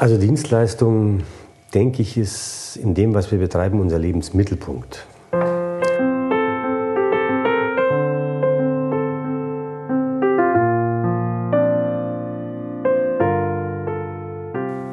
Also 0.00 0.16
Dienstleistung, 0.16 1.24
denke 1.74 2.00
ich, 2.00 2.16
ist 2.16 2.78
in 2.82 2.94
dem, 2.94 3.12
was 3.12 3.30
wir 3.30 3.38
betreiben, 3.38 3.80
unser 3.80 3.98
Lebensmittelpunkt. 3.98 5.04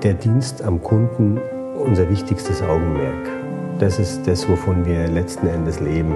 Der 0.04 0.14
Dienst 0.14 0.62
am 0.62 0.84
Kunden 0.84 1.40
unser 1.80 2.10
wichtigstes 2.10 2.62
Augenmerk. 2.62 3.30
Das 3.80 4.00
ist 4.00 4.28
das, 4.28 4.50
wovon 4.50 4.86
wir 4.86 5.08
letzten 5.08 5.48
Endes 5.48 5.80
leben. 5.80 6.16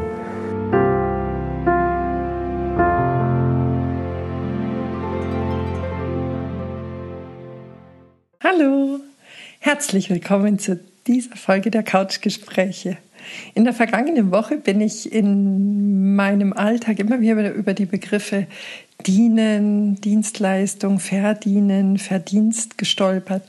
Herzlich 9.81 10.11
willkommen 10.11 10.59
zu 10.59 10.79
dieser 11.07 11.35
Folge 11.35 11.71
der 11.71 11.81
Couchgespräche. 11.81 12.97
In 13.55 13.63
der 13.63 13.73
vergangenen 13.73 14.29
Woche 14.29 14.57
bin 14.57 14.79
ich 14.79 15.11
in 15.11 16.15
meinem 16.15 16.53
Alltag 16.53 16.99
immer 16.99 17.19
wieder 17.19 17.51
über 17.51 17.73
die 17.73 17.87
Begriffe 17.87 18.45
Dienen, 19.07 19.99
Dienstleistung, 19.99 20.99
Verdienen, 20.99 21.97
Verdienst 21.97 22.77
gestolpert. 22.77 23.41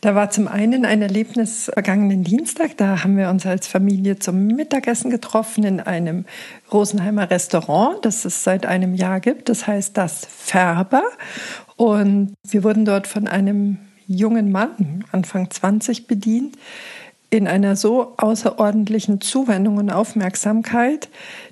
Da 0.00 0.14
war 0.14 0.30
zum 0.30 0.48
einen 0.48 0.86
ein 0.86 1.02
Erlebnis 1.02 1.70
vergangenen 1.70 2.24
Dienstag, 2.24 2.78
da 2.78 3.04
haben 3.04 3.18
wir 3.18 3.28
uns 3.28 3.44
als 3.44 3.66
Familie 3.66 4.18
zum 4.18 4.46
Mittagessen 4.46 5.10
getroffen 5.10 5.64
in 5.64 5.80
einem 5.80 6.24
Rosenheimer 6.72 7.30
Restaurant, 7.30 8.02
das 8.06 8.24
es 8.24 8.42
seit 8.42 8.64
einem 8.64 8.94
Jahr 8.94 9.20
gibt. 9.20 9.50
Das 9.50 9.66
heißt 9.66 9.98
das 9.98 10.26
Färber. 10.30 11.02
Und 11.76 12.32
wir 12.42 12.64
wurden 12.64 12.86
dort 12.86 13.06
von 13.06 13.28
einem 13.28 13.76
jungen 14.06 14.52
Mann, 14.52 15.04
Anfang 15.12 15.50
20, 15.50 16.06
bedient, 16.06 16.56
in 17.34 17.48
einer 17.48 17.74
so 17.74 18.14
außerordentlichen 18.16 19.20
Zuwendung 19.20 19.78
und 19.78 19.90
Aufmerksamkeit, 19.90 21.08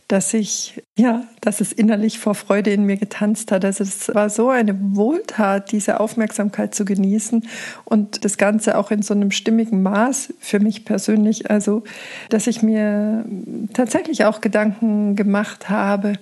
dass 0.07 0.33
ich, 0.33 0.81
ja, 0.97 1.25
dass 1.41 1.61
es 1.61 1.73
innerlich 1.73 2.21
vor 2.21 2.37
Freude 2.37 2.71
in 2.71 2.87
mir 2.87 2.99
getanzt 2.99 3.51
hat. 3.51 3.65
Also 3.65 3.83
es 3.83 4.15
war 4.15 4.31
so 4.31 4.51
eine 4.51 4.79
Wohltat, 4.95 5.73
diese 5.73 5.99
Aufmerksamkeit 5.99 6.73
zu 6.75 6.85
genießen 6.85 7.49
und 7.85 8.25
das 8.25 8.37
Ganze 8.37 8.79
auch 8.79 8.93
in 8.93 9.03
so 9.03 9.13
einem 9.13 9.33
stimmigen 9.33 9.83
Maß 9.83 10.35
für 10.39 10.61
mich 10.61 10.85
persönlich. 10.85 11.51
Also, 11.51 11.83
dass 12.29 12.47
ich 12.47 12.63
mir 12.63 13.25
tatsächlich 13.73 14.25
auch 14.25 14.41
Gedanken 14.41 15.17
gemacht 15.17 15.69
habe 15.69 16.13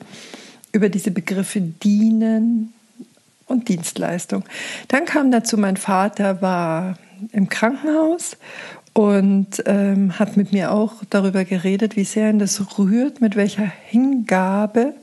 über 0.73 0.89
diese 0.89 1.11
Begriffe 1.11 1.61
dienen, 1.61 2.73
und 3.51 3.69
Dienstleistung. 3.69 4.45
Dann 4.89 5.05
kam 5.05 5.31
dazu, 5.31 5.59
mein 5.59 5.77
Vater 5.77 6.41
war 6.41 6.97
im 7.33 7.49
Krankenhaus 7.49 8.37
und 8.93 9.63
ähm, 9.67 10.19
hat 10.19 10.37
mit 10.37 10.53
mir 10.53 10.73
auch 10.73 10.95
darüber 11.11 11.45
geredet, 11.45 11.97
wie 11.97 12.05
sehr 12.05 12.31
ihn 12.31 12.39
das 12.39 12.79
rührt, 12.79 13.21
mit 13.21 13.37
welcher 13.37 13.71
Hingabe 13.87 14.95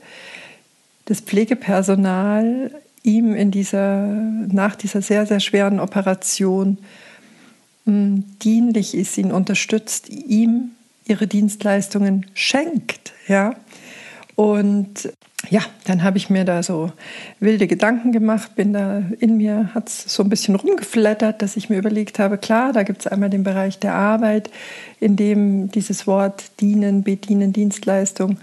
das 1.04 1.20
Pflegepersonal 1.20 2.70
ihm 3.02 3.34
in 3.34 3.50
dieser, 3.50 4.06
nach 4.06 4.76
dieser 4.76 5.00
sehr, 5.00 5.24
sehr 5.26 5.40
schweren 5.40 5.80
Operation 5.80 6.78
mh, 7.84 7.92
hm, 7.92 8.24
dienlich 8.42 8.94
ist, 8.94 9.16
ihn 9.16 9.32
unterstützt, 9.32 10.10
ihm 10.10 10.72
ihre 11.06 11.26
Dienstleistungen 11.26 12.26
schenkt. 12.34 13.12
Ja? 13.26 13.54
Und 14.38 15.12
ja, 15.50 15.62
dann 15.84 16.04
habe 16.04 16.16
ich 16.16 16.30
mir 16.30 16.44
da 16.44 16.62
so 16.62 16.92
wilde 17.40 17.66
Gedanken 17.66 18.12
gemacht, 18.12 18.54
bin 18.54 18.72
da 18.72 19.02
in 19.18 19.36
mir, 19.36 19.74
hat 19.74 19.88
es 19.88 20.14
so 20.14 20.22
ein 20.22 20.28
bisschen 20.28 20.54
rumgeflattert, 20.54 21.42
dass 21.42 21.56
ich 21.56 21.70
mir 21.70 21.76
überlegt 21.76 22.20
habe, 22.20 22.38
klar, 22.38 22.72
da 22.72 22.84
gibt 22.84 23.00
es 23.00 23.08
einmal 23.08 23.30
den 23.30 23.42
Bereich 23.42 23.80
der 23.80 23.96
Arbeit, 23.96 24.48
in 25.00 25.16
dem 25.16 25.72
dieses 25.72 26.06
Wort 26.06 26.52
dienen, 26.60 27.02
bedienen, 27.02 27.52
Dienstleistung 27.52 28.38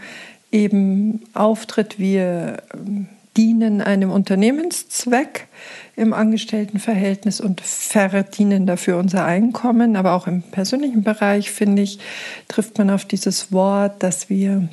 eben 0.52 1.22
auftritt. 1.34 1.98
Wir 1.98 2.58
ähm, 2.74 3.08
dienen 3.38 3.80
einem 3.80 4.12
Unternehmenszweck 4.12 5.48
im 5.96 6.12
Angestelltenverhältnis 6.12 7.40
und 7.40 7.62
verdienen 7.62 8.66
dafür 8.66 8.98
unser 8.98 9.24
Einkommen. 9.24 9.96
Aber 9.96 10.12
auch 10.12 10.28
im 10.28 10.42
persönlichen 10.42 11.04
Bereich, 11.04 11.52
finde 11.52 11.84
ich, 11.84 12.00
trifft 12.50 12.80
man 12.80 12.90
auf 12.90 13.06
dieses 13.06 13.54
Wort, 13.54 14.04
dass 14.04 14.30
wir 14.30 14.68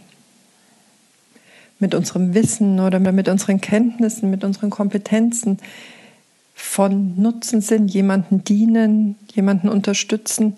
mit 1.83 1.95
unserem 1.95 2.33
Wissen 2.33 2.81
oder 2.81 2.99
mit 3.01 3.29
unseren 3.29 3.61
Kenntnissen, 3.61 4.31
mit 4.31 4.45
unseren 4.45 4.71
Kompetenzen 4.71 5.59
von 6.55 7.21
Nutzen 7.21 7.61
sind, 7.61 7.89
jemanden 7.93 8.45
dienen, 8.45 9.17
jemanden 9.35 9.69
unterstützen. 9.69 10.55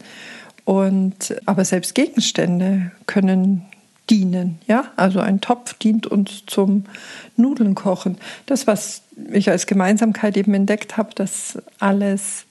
Und 0.65 1.35
aber 1.47 1.65
selbst 1.65 1.95
Gegenstände 1.95 2.93
können 3.07 3.63
dienen. 4.11 4.59
Ja, 4.67 4.93
also 4.97 5.21
ein 5.21 5.41
Topf 5.41 5.75
dient 5.75 6.07
uns 6.07 6.45
zum 6.47 6.85
Nudeln 7.37 7.75
kochen. 7.75 8.19
Das, 8.47 8.67
was 8.67 9.03
ich 9.33 9.51
als 9.51 9.67
Gemeinsamkeit 9.67 10.37
eben 10.37 10.53
entdeckt 10.55 10.97
habe, 10.97 11.15
dass 11.15 11.59
alles 11.81 12.45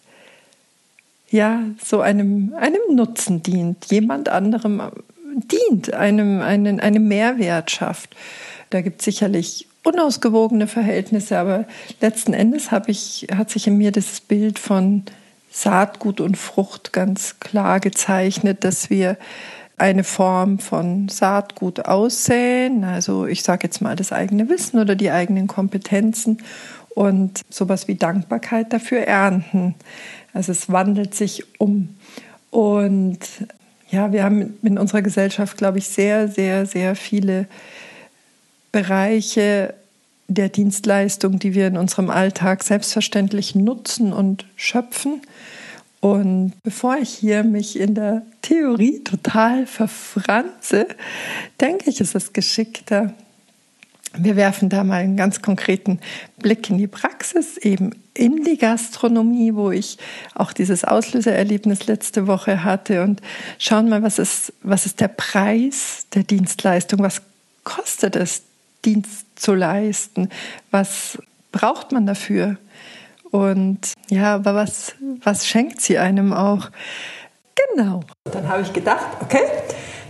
ja 1.29 1.61
so 1.83 2.01
einem, 2.01 2.53
einem 2.55 2.95
Nutzen 2.95 3.43
dient, 3.43 3.85
jemand 3.91 4.29
anderem 4.29 4.81
dient, 5.35 5.93
einem, 5.93 6.41
einen, 6.41 6.79
einem 6.79 7.07
Mehrwert 7.07 7.71
schafft. 7.71 8.15
Da 8.73 8.81
gibt 8.81 9.01
es 9.01 9.05
sicherlich 9.05 9.67
unausgewogene 9.83 10.65
Verhältnisse, 10.65 11.37
aber 11.37 11.65
letzten 12.01 12.33
Endes 12.33 12.69
ich, 12.87 13.27
hat 13.31 13.51
sich 13.51 13.67
in 13.67 13.77
mir 13.77 13.91
das 13.91 14.19
Bild 14.19 14.57
von 14.57 15.03
Saatgut 15.51 16.19
und 16.19 16.37
Frucht 16.37 16.91
ganz 16.91 17.39
klar 17.39 17.79
gezeichnet, 17.79 18.63
dass 18.63 18.89
wir 18.89 19.17
eine 19.77 20.03
Form 20.03 20.57
von 20.57 21.07
Saatgut 21.07 21.85
aussäen, 21.85 22.83
also 22.83 23.27
ich 23.27 23.43
sage 23.43 23.67
jetzt 23.67 23.79
mal 23.79 23.95
das 23.95 24.11
eigene 24.11 24.49
Wissen 24.49 24.79
oder 24.79 24.95
die 24.95 25.11
eigenen 25.11 25.45
Kompetenzen 25.45 26.39
und 26.95 27.41
sowas 27.51 27.87
wie 27.87 27.95
Dankbarkeit 27.95 28.73
dafür 28.73 29.01
ernten. 29.01 29.75
Also 30.33 30.51
es 30.51 30.71
wandelt 30.71 31.13
sich 31.13 31.59
um. 31.59 31.89
Und 32.49 33.19
ja, 33.91 34.11
wir 34.11 34.23
haben 34.23 34.57
in 34.63 34.79
unserer 34.79 35.03
Gesellschaft, 35.03 35.57
glaube 35.57 35.77
ich, 35.77 35.87
sehr, 35.89 36.27
sehr, 36.27 36.65
sehr 36.65 36.95
viele 36.95 37.45
Bereiche 38.73 39.75
der 40.27 40.49
Dienstleistung, 40.49 41.39
die 41.39 41.53
wir 41.53 41.67
in 41.67 41.77
unserem 41.77 42.09
Alltag 42.09 42.63
selbstverständlich 42.63 43.55
nutzen 43.55 44.11
und 44.11 44.45
schöpfen. 44.55 45.21
Und 46.01 46.53
bevor 46.63 46.97
ich 46.97 47.09
hier 47.09 47.43
mich 47.43 47.79
in 47.79 47.95
der 47.95 48.23
Theorie 48.41 49.03
total 49.03 49.67
verfranze, 49.67 50.87
denke 51.61 51.89
ich, 51.89 52.01
ist 52.01 52.15
es 52.15 52.33
geschickter. 52.33 53.13
Wir 54.17 54.35
werfen 54.35 54.69
da 54.69 54.83
mal 54.83 55.01
einen 55.01 55.17
ganz 55.17 55.41
konkreten 55.41 55.99
Blick 56.39 56.69
in 56.69 56.77
die 56.77 56.87
Praxis, 56.87 57.57
eben 57.57 57.91
in 58.13 58.43
die 58.43 58.57
Gastronomie, 58.57 59.55
wo 59.55 59.71
ich 59.71 59.97
auch 60.35 60.51
dieses 60.51 60.83
Auslösererlebnis 60.83 61.87
letzte 61.87 62.27
Woche 62.27 62.63
hatte 62.63 63.03
und 63.03 63.21
schauen 63.57 63.87
mal, 63.87 64.03
was 64.03 64.19
ist, 64.19 64.51
was 64.61 64.85
ist 64.85 64.99
der 64.99 65.07
Preis 65.07 66.05
der 66.13 66.23
Dienstleistung, 66.23 66.99
was 66.99 67.21
kostet 67.63 68.15
es, 68.15 68.43
Dienst 68.85 69.27
zu 69.35 69.53
leisten? 69.53 70.29
Was 70.71 71.17
braucht 71.51 71.91
man 71.91 72.05
dafür? 72.05 72.57
Und 73.31 73.93
ja, 74.09 74.35
aber 74.35 74.53
was, 74.53 74.93
was 75.23 75.47
schenkt 75.47 75.81
sie 75.81 75.97
einem 75.97 76.33
auch? 76.33 76.69
Genau. 77.75 78.01
Dann 78.31 78.47
habe 78.47 78.61
ich 78.61 78.73
gedacht, 78.73 79.05
okay, 79.21 79.41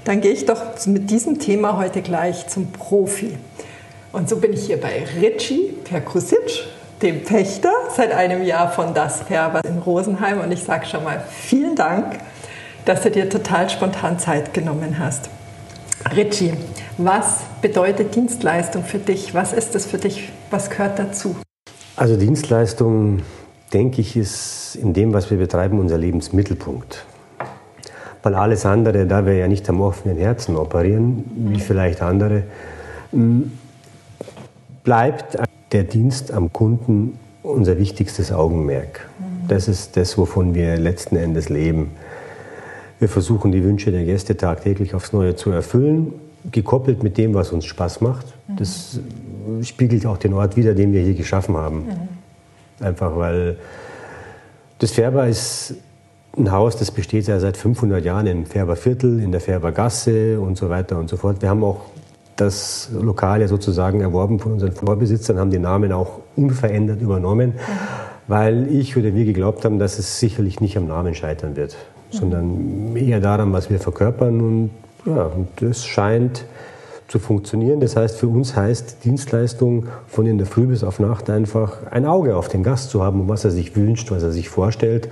dann 0.04 0.20
gehe 0.20 0.32
ich 0.32 0.46
doch 0.46 0.62
mit 0.86 1.10
diesem 1.10 1.40
Thema 1.40 1.78
heute 1.78 2.02
gleich 2.02 2.48
zum 2.48 2.72
Profi. 2.72 3.38
Und 4.12 4.30
so 4.30 4.38
bin 4.38 4.54
ich 4.54 4.66
hier 4.66 4.80
bei 4.80 5.06
Richie 5.22 5.74
Perkusic, 5.84 6.66
dem 7.02 7.24
Pächter, 7.24 7.72
seit 7.96 8.12
einem 8.12 8.44
Jahr 8.44 8.72
von 8.72 8.94
Das 8.94 9.22
Färber 9.24 9.62
in 9.66 9.80
Rosenheim. 9.80 10.42
Und 10.42 10.52
ich 10.52 10.64
sage 10.64 10.86
schon 10.86 11.04
mal 11.04 11.24
vielen 11.30 11.76
Dank, 11.76 12.20
dass 12.86 13.02
du 13.02 13.12
dir 13.12 13.30
total 13.30 13.70
spontan 13.70 14.20
Zeit 14.20 14.54
genommen 14.54 15.00
hast. 15.00 15.30
Richie, 16.12 16.54
was 16.98 17.44
bedeutet 17.62 18.14
Dienstleistung 18.14 18.84
für 18.84 19.00
dich? 19.00 19.34
Was 19.34 19.54
ist 19.54 19.74
es 19.76 19.86
für 19.86 19.98
dich? 19.98 20.32
Was 20.52 20.70
gehört 20.70 21.00
dazu? 21.00 21.36
Also 21.96 22.18
Dienstleistung, 22.18 23.22
denke 23.72 24.02
ich, 24.02 24.16
ist 24.16 24.76
in 24.76 24.94
dem, 24.94 25.14
was 25.14 25.32
wir 25.32 25.38
betreiben, 25.38 25.80
unser 25.80 25.98
Lebensmittelpunkt. 25.98 27.06
Weil 28.22 28.36
alles 28.36 28.66
andere, 28.66 29.06
da 29.06 29.26
wir 29.26 29.34
ja 29.34 29.48
nicht 29.48 29.70
am 29.70 29.82
offenen 29.82 30.18
Herzen 30.18 30.56
operieren, 30.56 31.24
wie 31.36 31.60
vielleicht 31.60 32.02
andere, 32.02 32.44
bleibt 34.84 35.38
der 35.72 35.84
Dienst 35.84 36.32
am 36.32 36.54
Kunden 36.54 37.18
unser 37.42 37.78
wichtigstes 37.78 38.32
Augenmerk. 38.32 39.10
Das 39.48 39.68
ist 39.68 39.98
das, 39.98 40.18
wovon 40.18 40.54
wir 40.54 40.78
letzten 40.78 41.16
Endes 41.16 41.50
leben. 41.50 41.92
Wir 43.00 43.10
versuchen 43.10 43.52
die 43.52 43.64
Wünsche 43.64 43.92
der 43.92 44.06
Gäste 44.06 44.38
tagtäglich 44.38 44.96
aufs 44.96 45.14
Neue 45.14 45.36
zu 45.36 45.52
erfüllen, 45.52 46.14
gekoppelt 46.52 47.04
mit 47.04 47.18
dem, 47.18 47.34
was 47.34 47.52
uns 47.52 47.66
Spaß 47.66 48.02
macht. 48.02 48.26
Das 48.58 49.00
spiegelt 49.62 50.06
auch 50.06 50.18
den 50.18 50.34
Ort 50.34 50.56
wider, 50.56 50.74
den 50.74 50.94
wir 50.94 51.02
hier 51.02 51.16
geschaffen 51.16 51.56
haben. 51.56 51.86
Mhm. 51.86 52.86
Einfach 52.86 53.16
weil 53.18 53.58
Das 54.80 54.92
Färber 54.92 55.28
ist 55.28 55.76
ein 56.38 56.52
Haus, 56.52 56.76
das 56.76 56.92
besteht 56.92 57.28
ja 57.28 57.40
seit 57.40 57.56
500 57.56 58.04
Jahren 58.04 58.28
im 58.28 58.46
Färberviertel, 58.46 59.22
in 59.22 59.32
der 59.32 59.40
Färbergasse 59.40 60.42
und 60.42 60.58
so 60.58 60.70
weiter 60.70 60.98
und 60.98 61.10
so 61.10 61.16
fort. 61.16 61.42
Wir 61.42 61.50
haben 61.50 61.64
auch 61.64 61.86
das 62.36 62.90
Lokal 62.92 63.42
ja 63.42 63.48
sozusagen 63.48 64.02
erworben 64.02 64.40
von 64.40 64.54
unseren 64.54 64.72
Vorbesitzern, 64.72 65.38
haben 65.38 65.52
den 65.52 65.62
Namen 65.62 65.92
auch 65.92 66.20
unverändert 66.36 67.02
übernommen, 67.02 67.52
mhm. 67.52 67.62
weil 68.28 68.68
ich 68.76 68.98
oder 68.98 69.14
wir 69.14 69.26
geglaubt 69.26 69.64
haben, 69.64 69.80
dass 69.80 70.00
es 70.00 70.20
sicherlich 70.20 70.60
nicht 70.60 70.76
am 70.76 70.88
Namen 70.88 71.14
scheitern 71.14 71.56
wird. 71.56 71.78
Sondern 72.14 72.96
eher 72.96 73.20
daran, 73.20 73.52
was 73.54 73.70
wir 73.70 73.80
verkörpern. 73.80 74.42
Und, 74.42 74.70
ja, 75.06 75.24
und 75.24 75.48
das 75.58 75.86
scheint 75.86 76.46
zu 77.08 77.20
funktionieren. 77.20 77.80
Das 77.80 77.96
heißt, 77.96 78.18
für 78.18 78.28
uns 78.28 78.56
heißt 78.56 79.04
Dienstleistung 79.04 79.88
von 80.08 80.26
in 80.26 80.38
der 80.38 80.48
Früh 80.48 80.66
bis 80.66 80.84
auf 80.84 81.00
Nacht 81.00 81.30
einfach 81.30 81.86
ein 81.92 82.06
Auge 82.06 82.36
auf 82.36 82.48
den 82.48 82.64
Gast 82.64 82.90
zu 82.90 83.04
haben, 83.04 83.22
um 83.22 83.28
was 83.30 83.46
er 83.46 83.52
sich 83.52 83.76
wünscht, 83.76 84.10
was 84.10 84.24
er 84.24 84.32
sich 84.32 84.50
vorstellt 84.50 85.10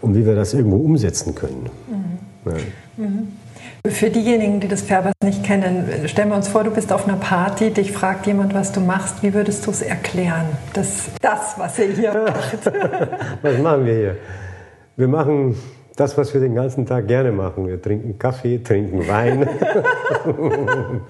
und 0.00 0.16
wie 0.16 0.26
wir 0.26 0.34
das 0.34 0.54
irgendwo 0.54 0.78
umsetzen 0.78 1.34
können. 1.34 1.70
Mhm. 1.88 2.50
Ja. 2.50 2.56
Mhm. 2.96 3.28
Für 3.86 4.08
diejenigen, 4.08 4.60
die 4.60 4.68
das 4.68 4.80
Färbers 4.80 5.12
nicht 5.22 5.44
kennen, 5.44 6.08
stellen 6.08 6.30
wir 6.30 6.36
uns 6.36 6.48
vor, 6.48 6.64
du 6.64 6.70
bist 6.70 6.90
auf 6.90 7.06
einer 7.06 7.18
Party, 7.18 7.70
dich 7.70 7.92
fragt 7.92 8.26
jemand, 8.26 8.54
was 8.54 8.72
du 8.72 8.80
machst. 8.80 9.22
Wie 9.22 9.34
würdest 9.34 9.66
du 9.66 9.70
es 9.70 9.82
erklären? 9.82 10.46
Das, 10.72 11.10
das, 11.20 11.58
was 11.58 11.78
ihr 11.78 11.88
hier 11.88 12.14
macht. 12.26 12.72
was 13.42 13.58
machen 13.58 13.84
wir 13.84 13.94
hier? 13.94 14.16
Wir 14.96 15.08
machen 15.08 15.54
das, 15.96 16.18
was 16.18 16.34
wir 16.34 16.40
den 16.40 16.54
ganzen 16.54 16.86
Tag 16.86 17.06
gerne 17.06 17.32
machen. 17.32 17.68
Wir 17.68 17.80
trinken 17.80 18.18
Kaffee, 18.18 18.58
trinken 18.58 19.06
Wein, 19.06 19.48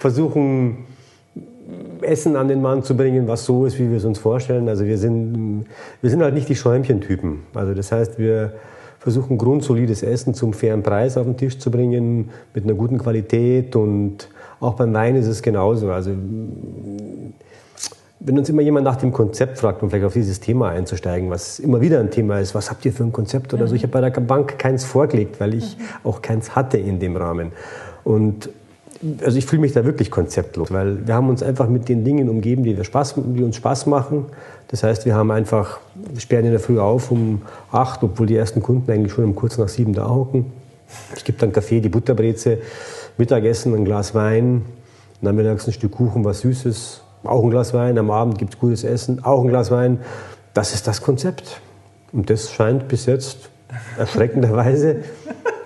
versuchen 0.00 0.86
Essen 2.02 2.36
an 2.36 2.48
den 2.48 2.60
Mann 2.60 2.82
zu 2.82 2.96
bringen, 2.96 3.28
was 3.28 3.44
so 3.44 3.66
ist, 3.66 3.78
wie 3.78 3.90
wir 3.90 3.98
es 3.98 4.04
uns 4.04 4.18
vorstellen. 4.18 4.68
Also 4.68 4.84
wir 4.84 4.98
sind, 4.98 5.66
wir 6.00 6.10
sind 6.10 6.22
halt 6.22 6.34
nicht 6.34 6.48
die 6.48 6.56
Schäumchentypen. 6.56 7.40
Also 7.54 7.74
das 7.74 7.92
heißt, 7.92 8.18
wir 8.18 8.54
versuchen 8.98 9.38
grundsolides 9.38 10.02
Essen 10.02 10.34
zum 10.34 10.52
fairen 10.52 10.82
Preis 10.82 11.16
auf 11.16 11.26
den 11.26 11.36
Tisch 11.36 11.58
zu 11.58 11.70
bringen, 11.70 12.30
mit 12.54 12.64
einer 12.64 12.74
guten 12.74 12.98
Qualität 12.98 13.76
und 13.76 14.28
auch 14.58 14.74
beim 14.74 14.92
Wein 14.94 15.16
ist 15.16 15.26
es 15.26 15.42
genauso. 15.42 15.90
Also 15.90 16.10
wenn 18.20 18.38
uns 18.38 18.48
immer 18.48 18.62
jemand 18.62 18.84
nach 18.84 18.96
dem 18.96 19.12
Konzept 19.12 19.58
fragt, 19.58 19.82
um 19.82 19.90
vielleicht 19.90 20.06
auf 20.06 20.14
dieses 20.14 20.40
Thema 20.40 20.70
einzusteigen, 20.70 21.30
was 21.30 21.58
immer 21.58 21.80
wieder 21.80 22.00
ein 22.00 22.10
Thema 22.10 22.40
ist, 22.40 22.54
was 22.54 22.70
habt 22.70 22.84
ihr 22.84 22.92
für 22.92 23.04
ein 23.04 23.12
Konzept 23.12 23.52
oder 23.52 23.66
so, 23.66 23.74
ich 23.74 23.82
habe 23.82 23.92
bei 23.92 24.00
der 24.00 24.20
Bank 24.20 24.58
keins 24.58 24.84
vorgelegt, 24.84 25.38
weil 25.38 25.54
ich 25.54 25.76
auch 26.02 26.22
keins 26.22 26.56
hatte 26.56 26.78
in 26.78 26.98
dem 26.98 27.16
Rahmen. 27.16 27.52
Und 28.04 28.48
also 29.22 29.36
ich 29.36 29.44
fühle 29.44 29.60
mich 29.60 29.72
da 29.72 29.84
wirklich 29.84 30.10
konzeptlos, 30.10 30.72
weil 30.72 31.06
wir 31.06 31.14
haben 31.14 31.28
uns 31.28 31.42
einfach 31.42 31.68
mit 31.68 31.88
den 31.90 32.04
Dingen 32.04 32.30
umgeben, 32.30 32.64
die, 32.64 32.76
wir 32.76 32.84
Spaß, 32.84 33.16
die 33.16 33.42
uns 33.42 33.56
Spaß 33.56 33.86
machen. 33.86 34.26
Das 34.68 34.82
heißt, 34.82 35.04
wir 35.04 35.14
haben 35.14 35.30
einfach, 35.30 35.80
wir 35.94 36.20
sperren 36.20 36.46
in 36.46 36.52
der 36.52 36.60
Früh 36.60 36.78
auf 36.80 37.10
um 37.10 37.42
acht, 37.70 38.02
obwohl 38.02 38.26
die 38.26 38.36
ersten 38.36 38.62
Kunden 38.62 38.90
eigentlich 38.90 39.12
schon 39.12 39.24
um 39.24 39.34
kurz 39.34 39.58
nach 39.58 39.68
sieben 39.68 39.92
da 39.92 40.08
hocken. 40.08 40.46
Es 41.14 41.24
gibt 41.24 41.42
dann 41.42 41.52
Kaffee, 41.52 41.80
die 41.80 41.90
Butterbreze, 41.90 42.58
Mittagessen, 43.18 43.74
ein 43.74 43.84
Glas 43.84 44.14
Wein, 44.14 44.62
nachmittags 45.20 45.66
ein 45.66 45.72
Stück 45.72 45.92
Kuchen, 45.92 46.24
was 46.24 46.40
Süßes 46.40 47.02
auch 47.26 47.42
ein 47.42 47.50
Glas 47.50 47.74
Wein, 47.74 47.98
am 47.98 48.10
Abend 48.10 48.38
gibt 48.38 48.54
es 48.54 48.60
gutes 48.60 48.84
Essen, 48.84 49.24
auch 49.24 49.42
ein 49.42 49.48
Glas 49.48 49.70
Wein. 49.70 50.00
Das 50.54 50.72
ist 50.72 50.86
das 50.86 51.02
Konzept. 51.02 51.60
Und 52.12 52.30
das 52.30 52.50
scheint 52.50 52.88
bis 52.88 53.06
jetzt 53.06 53.50
erschreckenderweise 53.98 55.02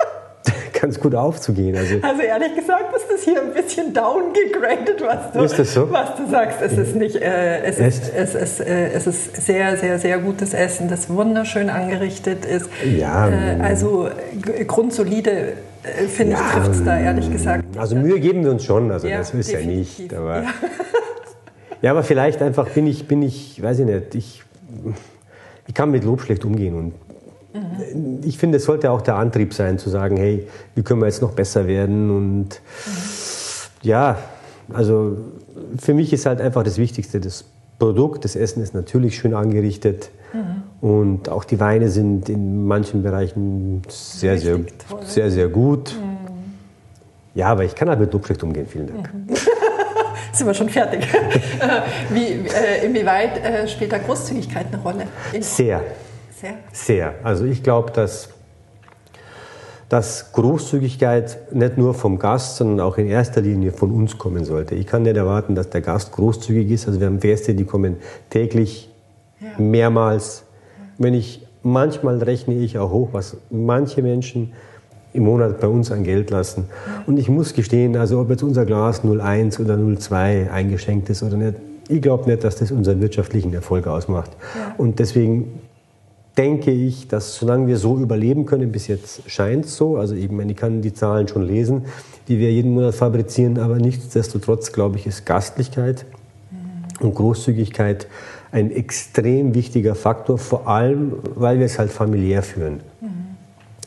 ganz 0.80 0.98
gut 0.98 1.14
aufzugehen. 1.14 1.76
Also, 1.76 1.96
also, 2.02 2.22
ehrlich 2.22 2.54
gesagt 2.56 2.96
ist 2.96 3.06
das 3.12 3.22
hier 3.22 3.40
ein 3.40 3.52
bisschen 3.52 3.92
downgegradet, 3.92 5.00
was 5.00 5.32
du, 5.32 5.40
ist 5.40 5.58
das 5.58 5.74
so? 5.74 5.90
was 5.92 6.16
du 6.16 6.28
sagst. 6.28 6.58
Es 6.62 6.72
ist 6.72 6.96
nicht, 6.96 7.16
äh, 7.16 7.62
es, 7.62 7.78
ist, 7.78 8.12
es, 8.14 8.34
ist, 8.34 8.60
äh, 8.60 8.90
es 8.92 9.06
ist 9.06 9.36
sehr, 9.36 9.76
sehr, 9.76 9.98
sehr 9.98 10.18
gutes 10.18 10.54
Essen, 10.54 10.88
das 10.88 11.08
wunderschön 11.10 11.70
angerichtet 11.70 12.44
ist. 12.44 12.68
Ja, 12.84 13.28
äh, 13.28 13.60
also 13.60 14.08
grundsolide 14.66 15.54
äh, 15.82 16.06
finde 16.08 16.32
ja, 16.32 16.40
ich, 16.40 16.52
trifft 16.54 16.70
es 16.72 16.84
da 16.84 16.98
ehrlich 16.98 17.30
gesagt. 17.30 17.64
Also 17.76 17.96
Mühe 17.96 18.20
geben 18.20 18.44
wir 18.44 18.50
uns 18.50 18.64
schon, 18.64 18.90
also 18.90 19.06
ja, 19.06 19.18
das 19.18 19.32
ist 19.32 19.50
ja 19.50 19.60
nicht. 19.60 20.12
Aber 20.12 20.42
ja. 20.42 20.48
Ja, 21.82 21.92
aber 21.92 22.02
vielleicht 22.02 22.42
einfach 22.42 22.68
bin 22.68 22.86
ich, 22.86 23.06
bin 23.08 23.22
ich, 23.22 23.62
weiß 23.62 23.80
ich 23.80 23.86
nicht, 23.86 24.14
ich, 24.14 24.42
ich 25.66 25.74
kann 25.74 25.90
mit 25.90 26.04
Lob 26.04 26.20
schlecht 26.20 26.44
umgehen 26.44 26.74
und 26.74 26.92
mhm. 27.54 28.20
ich 28.24 28.38
finde, 28.38 28.58
es 28.58 28.64
sollte 28.64 28.90
auch 28.90 29.00
der 29.00 29.16
Antrieb 29.16 29.54
sein, 29.54 29.78
zu 29.78 29.88
sagen, 29.88 30.16
hey, 30.16 30.46
wie 30.74 30.82
können 30.82 31.00
wir 31.00 31.06
jetzt 31.06 31.22
noch 31.22 31.32
besser 31.32 31.66
werden 31.66 32.10
und 32.10 32.48
mhm. 32.48 33.00
ja, 33.82 34.18
also 34.72 35.16
für 35.78 35.94
mich 35.94 36.12
ist 36.12 36.26
halt 36.26 36.40
einfach 36.40 36.62
das 36.62 36.78
Wichtigste, 36.78 37.20
das 37.20 37.44
Produkt, 37.78 38.24
das 38.24 38.36
Essen 38.36 38.62
ist 38.62 38.74
natürlich 38.74 39.16
schön 39.16 39.32
angerichtet 39.32 40.10
mhm. 40.34 40.86
und 40.86 41.28
auch 41.30 41.44
die 41.44 41.60
Weine 41.60 41.88
sind 41.88 42.28
in 42.28 42.66
manchen 42.66 43.02
Bereichen 43.02 43.82
sehr, 43.88 44.36
sehr, 44.38 44.60
sehr, 45.06 45.30
sehr 45.30 45.48
gut. 45.48 45.96
Mhm. 45.98 46.10
Ja, 47.34 47.46
aber 47.46 47.64
ich 47.64 47.74
kann 47.74 47.88
halt 47.88 48.00
mit 48.00 48.12
Lob 48.12 48.26
schlecht 48.26 48.42
umgehen, 48.42 48.66
vielen 48.66 48.88
Dank. 48.88 49.10
Sind 50.32 50.46
wir 50.46 50.54
schon 50.54 50.68
fertig. 50.68 51.06
Wie, 52.10 52.46
äh, 52.48 52.84
inwieweit 52.84 53.38
äh, 53.44 53.66
spielt 53.68 53.92
da 53.92 53.98
Großzügigkeit 53.98 54.66
eine 54.72 54.82
Rolle? 54.82 55.06
Sehr. 55.40 55.82
Sehr? 56.40 56.54
Sehr. 56.72 57.14
Also 57.22 57.44
ich 57.44 57.62
glaube, 57.62 57.90
dass, 57.92 58.30
dass 59.88 60.32
Großzügigkeit 60.32 61.52
nicht 61.52 61.76
nur 61.76 61.94
vom 61.94 62.18
Gast, 62.18 62.56
sondern 62.56 62.80
auch 62.80 62.96
in 62.96 63.06
erster 63.06 63.40
Linie 63.40 63.72
von 63.72 63.90
uns 63.90 64.16
kommen 64.16 64.44
sollte. 64.44 64.74
Ich 64.74 64.86
kann 64.86 65.02
nicht 65.02 65.16
erwarten, 65.16 65.54
dass 65.54 65.68
der 65.68 65.82
Gast 65.82 66.12
großzügig 66.12 66.70
ist. 66.70 66.86
Also 66.86 67.00
wir 67.00 67.08
haben 67.08 67.20
Gäste, 67.20 67.54
die 67.54 67.64
kommen 67.64 67.96
täglich, 68.30 68.90
ja. 69.40 69.48
mehrmals. 69.58 70.44
Wenn 70.96 71.14
ich 71.14 71.46
manchmal 71.62 72.22
rechne 72.22 72.54
ich 72.54 72.78
auch 72.78 72.90
hoch, 72.90 73.08
was 73.12 73.36
manche 73.50 74.02
Menschen 74.02 74.52
im 75.12 75.24
Monat 75.24 75.60
bei 75.60 75.66
uns 75.66 75.90
an 75.90 76.04
Geld 76.04 76.30
lassen. 76.30 76.66
Und 77.06 77.18
ich 77.18 77.28
muss 77.28 77.54
gestehen, 77.54 77.96
also 77.96 78.20
ob 78.20 78.30
jetzt 78.30 78.42
unser 78.42 78.64
Glas 78.64 79.02
0,1 79.02 79.60
oder 79.60 79.74
0,2 79.74 80.50
eingeschenkt 80.50 81.10
ist 81.10 81.22
oder 81.22 81.36
nicht, 81.36 81.54
ich 81.88 82.00
glaube 82.00 82.30
nicht, 82.30 82.44
dass 82.44 82.56
das 82.56 82.70
unseren 82.70 83.00
wirtschaftlichen 83.00 83.52
Erfolg 83.52 83.86
ausmacht. 83.88 84.30
Ja. 84.54 84.74
Und 84.78 85.00
deswegen 85.00 85.60
denke 86.38 86.70
ich, 86.70 87.08
dass 87.08 87.34
solange 87.34 87.66
wir 87.66 87.76
so 87.76 87.98
überleben 87.98 88.46
können, 88.46 88.70
bis 88.70 88.86
jetzt 88.86 89.28
scheint 89.28 89.64
es 89.64 89.76
so, 89.76 89.96
also 89.96 90.14
ich, 90.14 90.30
meine, 90.30 90.52
ich 90.52 90.56
kann 90.56 90.82
die 90.82 90.94
Zahlen 90.94 91.26
schon 91.26 91.42
lesen, 91.42 91.86
die 92.28 92.38
wir 92.38 92.52
jeden 92.52 92.72
Monat 92.72 92.94
fabrizieren, 92.94 93.58
aber 93.58 93.76
nichtsdestotrotz, 93.76 94.72
glaube 94.72 94.96
ich, 94.96 95.06
ist 95.06 95.26
Gastlichkeit 95.26 96.06
mhm. 96.50 97.06
und 97.06 97.14
Großzügigkeit 97.14 98.06
ein 98.52 98.70
extrem 98.70 99.54
wichtiger 99.54 99.94
Faktor, 99.94 100.38
vor 100.38 100.68
allem, 100.68 101.14
weil 101.34 101.58
wir 101.58 101.66
es 101.66 101.78
halt 101.78 101.90
familiär 101.90 102.42
führen. 102.42 102.80
Mhm. 103.00 103.09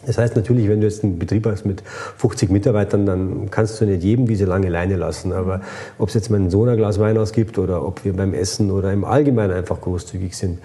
Das 0.05 0.17
heißt 0.17 0.35
natürlich, 0.35 0.67
wenn 0.67 0.81
du 0.81 0.87
jetzt 0.87 1.03
einen 1.03 1.17
Betrieb 1.17 1.45
hast 1.45 1.65
mit 1.65 1.81
50 2.17 2.49
Mitarbeitern, 2.49 3.05
dann 3.05 3.49
kannst 3.49 3.79
du 3.79 3.85
nicht 3.85 4.03
jedem 4.03 4.27
diese 4.27 4.45
lange 4.45 4.69
Leine 4.69 4.97
lassen. 4.97 5.31
Aber 5.31 5.61
ob 5.97 6.09
es 6.09 6.15
jetzt 6.15 6.29
mal 6.29 6.39
ein 6.39 6.49
Glas 6.49 6.99
Wein 6.99 7.17
ausgibt 7.17 7.57
oder 7.57 7.85
ob 7.85 8.03
wir 8.03 8.13
beim 8.13 8.33
Essen 8.33 8.71
oder 8.71 8.91
im 8.91 9.05
Allgemeinen 9.05 9.53
einfach 9.53 9.79
großzügig 9.79 10.35
sind, 10.35 10.59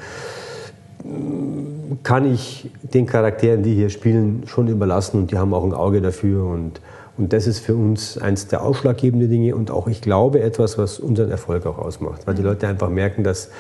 kann 2.02 2.32
ich 2.32 2.70
den 2.82 3.06
Charakteren, 3.06 3.62
die 3.62 3.74
hier 3.74 3.90
spielen, 3.90 4.42
schon 4.46 4.68
überlassen 4.68 5.18
und 5.20 5.30
die 5.30 5.38
haben 5.38 5.54
auch 5.54 5.64
ein 5.64 5.72
Auge 5.72 6.00
dafür. 6.00 6.44
Und, 6.44 6.80
und 7.16 7.32
das 7.32 7.46
ist 7.46 7.60
für 7.60 7.74
uns 7.74 8.18
eines 8.18 8.48
der 8.48 8.62
ausschlaggebenden 8.62 9.30
Dinge 9.30 9.54
und 9.54 9.70
auch, 9.70 9.86
ich 9.86 10.00
glaube, 10.00 10.40
etwas, 10.40 10.78
was 10.78 10.98
unseren 10.98 11.30
Erfolg 11.30 11.66
auch 11.66 11.78
ausmacht. 11.78 12.26
Weil 12.26 12.34
die 12.34 12.42
Leute 12.42 12.66
einfach 12.66 12.90
merken, 12.90 13.24
dass 13.24 13.50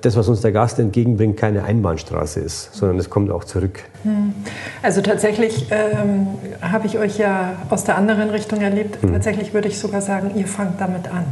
das, 0.00 0.16
was 0.16 0.28
uns 0.28 0.40
der 0.40 0.52
Gast 0.52 0.78
entgegenbringt, 0.78 1.36
keine 1.36 1.64
Einbahnstraße 1.64 2.40
ist, 2.40 2.74
sondern 2.74 2.98
es 2.98 3.10
kommt 3.10 3.30
auch 3.30 3.44
zurück. 3.44 3.80
Hm. 4.04 4.34
Also 4.82 5.00
tatsächlich 5.00 5.66
ähm, 5.70 6.28
habe 6.60 6.86
ich 6.86 6.98
euch 6.98 7.18
ja 7.18 7.54
aus 7.68 7.82
der 7.84 7.96
anderen 7.96 8.30
Richtung 8.30 8.60
erlebt. 8.60 9.02
Hm. 9.02 9.12
Tatsächlich 9.12 9.52
würde 9.52 9.68
ich 9.68 9.78
sogar 9.78 10.00
sagen, 10.00 10.32
ihr 10.36 10.46
fangt 10.46 10.80
damit 10.80 11.08
an. 11.08 11.24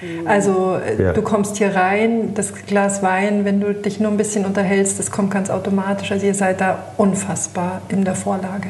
Hm. 0.00 0.26
Also 0.26 0.76
äh, 0.76 1.02
ja. 1.02 1.12
du 1.12 1.20
kommst 1.22 1.56
hier 1.56 1.74
rein, 1.74 2.34
das 2.34 2.54
Glas 2.66 3.02
Wein, 3.02 3.44
wenn 3.44 3.60
du 3.60 3.74
dich 3.74 4.00
nur 4.00 4.10
ein 4.10 4.16
bisschen 4.16 4.46
unterhältst, 4.46 4.98
das 4.98 5.10
kommt 5.10 5.30
ganz 5.30 5.50
automatisch. 5.50 6.12
Also 6.12 6.24
ihr 6.24 6.34
seid 6.34 6.60
da 6.60 6.84
unfassbar 6.96 7.82
in 7.88 8.04
der 8.04 8.14
Vorlage. 8.14 8.68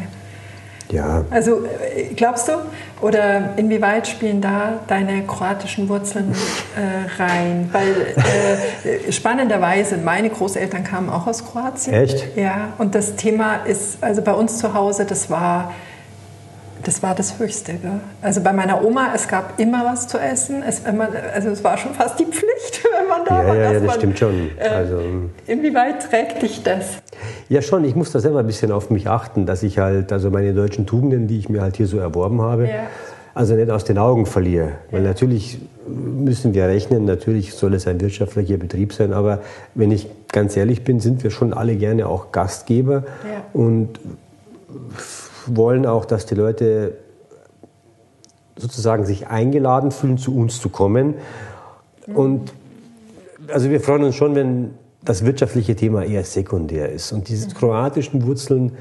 Ja. 0.91 1.25
Also 1.31 1.65
äh, 1.65 2.15
glaubst 2.15 2.49
du, 2.49 2.53
oder 3.01 3.51
inwieweit 3.57 4.07
spielen 4.07 4.41
da 4.41 4.81
deine 4.87 5.23
kroatischen 5.25 5.89
Wurzeln 5.89 6.35
äh, 6.77 7.23
rein? 7.23 7.71
Weil 7.73 8.15
äh, 9.09 9.13
spannenderweise, 9.13 9.97
meine 9.97 10.31
Großeltern 10.31 10.85
kamen 10.85 11.09
auch 11.09 11.27
aus 11.27 11.45
Kroatien. 11.45 11.95
Echt? 11.95 12.37
Ja, 12.37 12.75
und 12.79 12.95
das 12.95 13.17
Thema 13.17 13.65
ist, 13.67 14.03
also 14.03 14.23
bei 14.23 14.33
uns 14.33 14.59
zu 14.59 14.75
Hause, 14.75 15.05
das 15.05 15.31
war 15.31 15.73
das 16.85 17.03
war 17.03 17.15
das 17.15 17.39
Höchste. 17.39 17.75
Gell? 17.75 18.01
Also 18.23 18.41
bei 18.41 18.53
meiner 18.53 18.85
Oma, 18.85 19.13
es 19.15 19.29
gab 19.29 19.59
immer 19.59 19.85
was 19.85 20.07
zu 20.09 20.19
essen. 20.19 20.63
Es, 20.67 20.83
man, 20.85 21.09
also 21.35 21.49
es 21.49 21.65
war 21.65 21.77
schon 21.77 21.95
fast 21.95 22.19
die 22.19 22.25
Pflicht, 22.25 22.85
wenn 22.99 23.09
man 23.09 23.25
da 23.27 23.43
ja, 23.43 23.49
war. 23.49 23.57
Ja, 23.57 23.63
ja, 23.65 23.73
das 23.75 23.83
man, 23.83 23.95
stimmt 23.97 24.19
schon. 24.19 24.51
Äh, 24.59 24.69
also, 24.69 25.01
inwieweit 25.47 26.11
trägt 26.11 26.43
dich 26.43 26.63
das? 26.63 26.99
Ja, 27.49 27.63
schon. 27.63 27.85
Ich 27.85 27.95
muss 27.95 28.13
da 28.13 28.21
selber 28.21 28.41
ein 28.41 28.47
bisschen 28.47 28.73
auf 28.73 28.91
mich 28.91 29.09
achten, 29.09 29.47
dass 29.47 29.63
ich 29.63 29.79
halt, 29.79 30.13
also 30.13 30.31
meine 30.31 30.55
deutschen 30.55 30.87
Tugenden, 30.87 31.27
die 31.27 31.39
ich 31.39 31.49
mir 31.49 31.63
halt 31.63 31.77
hier 31.77 31.87
so 31.87 31.99
erworben 31.99 32.41
habe, 32.41 32.69
ja. 32.69 32.87
also 33.35 33.55
nicht 33.55 33.71
aus 33.71 33.85
den 33.85 33.99
Augen 33.99 34.27
verliere. 34.27 34.73
Weil 34.91 35.03
natürlich 35.03 35.59
müssen 35.87 36.55
wir 36.55 36.67
rechnen, 36.67 37.05
natürlich 37.05 37.55
soll 37.55 37.75
es 37.75 37.87
ein 37.87 38.01
wirtschaftlicher 38.01 38.57
Betrieb 38.57 38.93
sein, 38.93 39.13
aber 39.13 39.41
wenn 39.75 39.91
ich 39.91 40.09
ganz 40.33 40.57
ehrlich 40.57 40.85
bin, 40.85 41.01
sind 41.01 41.23
wir 41.23 41.31
schon 41.31 41.53
alle 41.53 41.77
gerne 41.77 42.07
auch 42.07 42.33
Gastgeber 42.33 43.05
Ja. 43.25 43.43
und 43.53 43.99
wollen 45.47 45.87
auch, 45.87 46.05
dass 46.05 46.27
die 46.27 46.35
Leute 46.35 46.99
sozusagen 48.57 49.05
sich 49.05 49.27
eingeladen 49.27 49.91
fühlen, 49.91 50.19
zu 50.19 50.37
uns 50.37 50.61
zu 50.61 50.69
kommen. 50.69 51.15
Und 52.13 52.53
also 53.49 53.71
wir 53.71 53.81
freuen 53.81 54.05
uns 54.05 54.15
schon, 54.15 54.35
wenn 54.35 54.71
das 55.03 55.25
wirtschaftliche 55.25 55.77
Thema 55.77 56.05
eher 56.05 56.25
sekundär 56.25 56.91
ist. 56.91 57.13
Und 57.13 57.29
diese 57.29 57.49
kroatischen 57.51 58.27
Wurzeln 58.27 58.73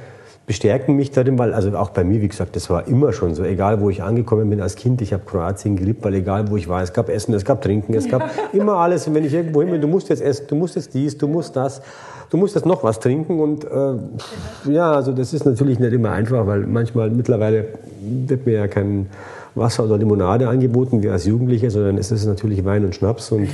bestärken 0.45 0.95
mich 0.95 1.11
darin, 1.11 1.39
weil, 1.39 1.53
also 1.53 1.75
auch 1.77 1.91
bei 1.91 2.03
mir, 2.03 2.21
wie 2.21 2.27
gesagt, 2.27 2.55
das 2.55 2.69
war 2.69 2.87
immer 2.87 3.13
schon 3.13 3.33
so, 3.33 3.43
egal 3.43 3.79
wo 3.79 3.89
ich 3.89 4.03
angekommen 4.03 4.49
bin 4.49 4.59
als 4.59 4.75
Kind, 4.75 5.01
ich 5.01 5.13
habe 5.13 5.23
Kroatien 5.25 5.77
geliebt, 5.77 6.03
weil 6.03 6.15
egal 6.15 6.49
wo 6.49 6.57
ich 6.57 6.67
war, 6.67 6.81
es 6.83 6.91
gab 6.91 7.07
Essen, 7.09 7.33
es 7.33 7.45
gab 7.45 7.61
Trinken, 7.61 7.93
es 7.93 8.09
gab 8.09 8.29
immer 8.53 8.73
alles. 8.73 9.07
Und 9.07 9.13
wenn 9.15 9.23
ich 9.23 9.33
irgendwo 9.33 9.61
hin 9.61 9.71
bin, 9.71 9.79
du 9.79 9.87
musst 9.87 10.09
jetzt 10.09 10.21
essen, 10.21 10.45
du 10.47 10.55
musst 10.55 10.75
jetzt 10.75 10.93
dies, 10.93 11.17
du 11.17 11.27
musst 11.27 11.55
das, 11.55 11.81
du 12.29 12.37
musst 12.37 12.55
jetzt 12.55 12.65
noch 12.65 12.83
was 12.83 12.99
trinken. 12.99 13.39
Und 13.39 13.63
äh, 13.63 14.71
ja, 14.71 14.91
also 14.91 15.13
das 15.13 15.33
ist 15.33 15.45
natürlich 15.45 15.79
nicht 15.79 15.93
immer 15.93 16.11
einfach, 16.11 16.45
weil 16.45 16.61
manchmal 16.61 17.09
mittlerweile 17.09 17.67
wird 18.01 18.45
mir 18.45 18.53
ja 18.53 18.67
kein 18.67 19.07
Wasser 19.55 19.85
oder 19.85 19.97
Limonade 19.97 20.49
angeboten 20.49 21.01
wie 21.03 21.09
als 21.09 21.25
Jugendlicher, 21.25 21.69
sondern 21.69 21.97
es 21.97 22.11
ist 22.11 22.25
natürlich 22.25 22.65
Wein 22.65 22.83
und 22.83 22.95
Schnaps 22.95 23.31
und 23.31 23.47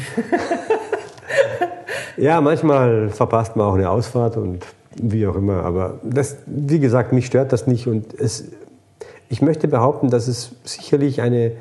ja, 2.17 2.41
manchmal 2.41 3.09
verpasst 3.09 3.55
man 3.55 3.67
auch 3.67 3.75
eine 3.75 3.89
Ausfahrt 3.89 4.37
und 4.37 4.65
wie 4.95 5.27
auch 5.27 5.35
immer. 5.35 5.63
Aber 5.63 5.99
das, 6.03 6.37
wie 6.45 6.79
gesagt, 6.79 7.13
mich 7.13 7.25
stört 7.25 7.51
das 7.53 7.67
nicht. 7.67 7.87
Und 7.87 8.13
es, 8.19 8.45
ich 9.29 9.41
möchte 9.41 9.67
behaupten, 9.67 10.09
dass 10.09 10.27
es 10.27 10.51
sicherlich 10.63 11.21
eine, 11.21 11.51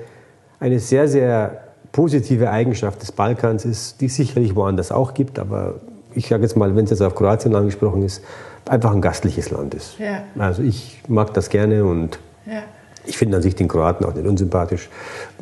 eine 0.61 0.78
sehr, 0.78 1.08
sehr 1.08 1.62
positive 1.92 2.50
Eigenschaft 2.50 3.02
des 3.02 3.12
Balkans 3.12 3.64
ist, 3.64 4.00
die 4.00 4.06
es 4.06 4.16
sicherlich 4.16 4.54
woanders 4.54 4.92
auch 4.92 5.14
gibt. 5.14 5.38
Aber 5.38 5.76
ich 6.14 6.28
sage 6.28 6.42
jetzt 6.42 6.56
mal, 6.56 6.75
wenn 6.76 6.85
es 6.85 6.90
jetzt 6.90 7.02
auf 7.02 7.14
Kroatien 7.14 7.54
angesprochen 7.54 8.02
ist, 8.02 8.23
einfach 8.66 8.92
ein 8.92 9.00
gastliches 9.00 9.50
Land 9.50 9.75
ist. 9.75 9.99
Ja. 9.99 10.23
Also 10.38 10.62
ich 10.62 11.02
mag 11.08 11.32
das 11.35 11.49
gerne 11.49 11.85
und 11.85 12.18
Ja. 12.47 12.62
ich 13.06 13.16
finde 13.16 13.37
an 13.38 13.42
sich 13.42 13.54
den 13.54 13.68
Kroaten 13.68 14.04
auch 14.04 14.14
nicht 14.14 14.26
unsympathisch. 14.26 14.88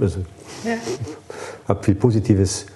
Also 0.01 0.21
Ja. 0.65 0.75
habe 1.69 1.83
viel 1.83 1.95
Positives 1.97 2.67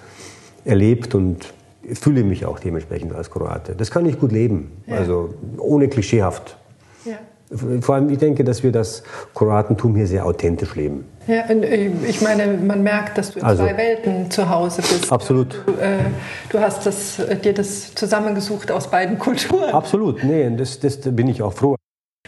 erlebt 0.64 1.14
und 1.14 1.52
fühle 1.94 2.22
mich 2.24 2.46
auch 2.46 2.58
dementsprechend 2.58 3.14
als 3.14 3.30
Kroate. 3.30 3.74
Das 3.76 3.90
kann 3.90 4.06
ich 4.06 4.18
gut 4.18 4.32
leben, 4.32 4.72
Ja. 4.86 4.96
also 4.96 5.34
ohne 5.58 5.88
klischeehaft. 5.88 6.56
Ja. 7.04 7.14
Vor 7.80 7.96
allem, 7.96 8.08
ich 8.10 8.18
denke, 8.18 8.44
dass 8.44 8.62
wir 8.62 8.70
das 8.70 9.02
Kroatentum 9.34 9.96
hier 9.96 10.06
sehr 10.06 10.24
authentisch 10.24 10.76
leben. 10.76 11.04
Ja, 11.26 11.46
und 11.48 11.64
äh, 11.64 11.90
ich 12.06 12.20
meine, 12.20 12.46
man 12.58 12.82
merkt, 12.84 13.18
dass 13.18 13.32
du 13.32 13.40
in 13.40 13.44
Also- 13.44 13.64
zwei 13.64 13.76
Welten 13.76 14.30
zu 14.30 14.48
Hause 14.48 14.82
bist. 14.82 15.10
Absolut. 15.10 15.60
Du, 15.66 15.72
äh, 15.72 15.98
du 16.50 16.60
hast 16.60 16.86
das, 16.86 17.18
äh, 17.18 17.34
dir 17.36 17.52
das 17.52 17.92
zusammengesucht 17.94 18.70
aus 18.70 18.88
beiden 18.88 19.18
Kulturen. 19.18 19.70
Absolut, 19.70 20.22
nee, 20.22 20.48
das, 20.56 20.78
das 20.78 21.00
da 21.00 21.10
bin 21.10 21.26
ich 21.28 21.42
auch 21.42 21.52
froh. 21.52 21.74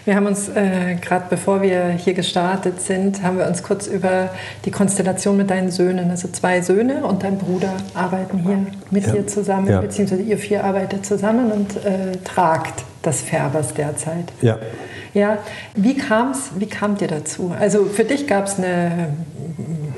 Wir 0.04 0.16
haben 0.16 0.26
uns, 0.26 0.48
äh, 0.48 0.96
gerade 1.00 1.26
bevor 1.30 1.62
wir 1.62 1.90
hier 1.90 2.14
gestartet 2.14 2.80
sind, 2.80 3.22
haben 3.22 3.38
wir 3.38 3.46
uns 3.46 3.62
kurz 3.62 3.86
über 3.86 4.30
die 4.64 4.72
Konstellation 4.72 5.36
mit 5.36 5.48
deinen 5.50 5.70
Söhnen, 5.70 6.10
also 6.10 6.26
zwei 6.28 6.60
Söhne 6.60 7.06
und 7.06 7.22
dein 7.22 7.38
Bruder 7.38 7.72
arbeiten 7.94 8.38
hier 8.38 8.58
mit 8.90 9.06
Ja. 9.06 9.12
dir 9.12 9.26
zusammen, 9.28 9.68
Ja. 9.68 9.80
beziehungsweise 9.80 10.22
ihr 10.22 10.38
vier 10.38 10.64
arbeitet 10.64 11.06
zusammen 11.06 11.52
und 11.52 11.76
äh, 11.84 12.16
tragt 12.24 12.82
das 13.02 13.20
Färbers 13.20 13.74
derzeit. 13.74 14.32
Ja. 14.40 14.58
Ja, 15.14 15.38
wie 15.76 15.96
kam's, 15.96 16.50
wie 16.56 16.66
kamt 16.66 17.00
ihr 17.02 17.08
dazu? 17.08 17.52
Also 17.60 17.84
für 17.84 18.04
dich 18.04 18.26
gab 18.26 18.46
es 18.46 18.58
eine, 18.58 19.10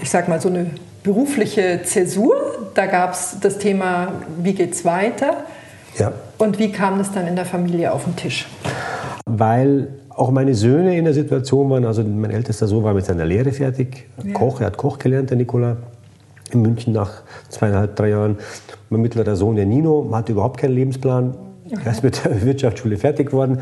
ich 0.02 0.10
sag 0.10 0.28
mal 0.28 0.40
so 0.40 0.48
eine 0.48 0.66
berufliche 1.02 1.80
Zäsur. 1.84 2.34
Da 2.74 2.86
gab 2.86 3.12
es 3.14 3.36
das 3.40 3.58
Thema, 3.58 4.12
wie 4.38 4.52
geht's 4.54 4.84
weiter? 4.84 5.44
ja. 5.98 6.12
Und 6.36 6.58
wie 6.58 6.72
kam 6.72 6.98
das 6.98 7.12
dann 7.12 7.28
in 7.28 7.36
der 7.36 7.44
Familie 7.46 7.92
auf 7.92 8.04
den 8.04 8.16
Tisch? 8.16 8.48
Weil 9.38 9.88
auch 10.10 10.30
meine 10.30 10.54
Söhne 10.54 10.96
in 10.96 11.04
der 11.04 11.14
Situation 11.14 11.68
waren, 11.70 11.84
also 11.84 12.02
mein 12.04 12.30
ältester 12.30 12.66
Sohn 12.66 12.84
war 12.84 12.94
mit 12.94 13.04
seiner 13.04 13.24
Lehre 13.24 13.52
fertig, 13.52 14.06
Koch, 14.32 14.60
er 14.60 14.66
hat 14.66 14.76
Koch 14.76 14.98
gelernt, 14.98 15.30
der 15.30 15.36
Nikola, 15.36 15.76
in 16.52 16.62
München 16.62 16.92
nach 16.92 17.22
zweieinhalb, 17.48 17.96
drei 17.96 18.10
Jahren. 18.10 18.36
Mein 18.90 19.00
mittlerer 19.00 19.34
Sohn, 19.34 19.56
der 19.56 19.66
Nino, 19.66 20.08
hatte 20.12 20.32
überhaupt 20.32 20.60
keinen 20.60 20.74
Lebensplan, 20.74 21.34
er 21.84 21.90
ist 21.90 22.04
mit 22.04 22.24
der 22.24 22.44
Wirtschaftsschule 22.44 22.96
fertig 22.96 23.30
geworden. 23.30 23.58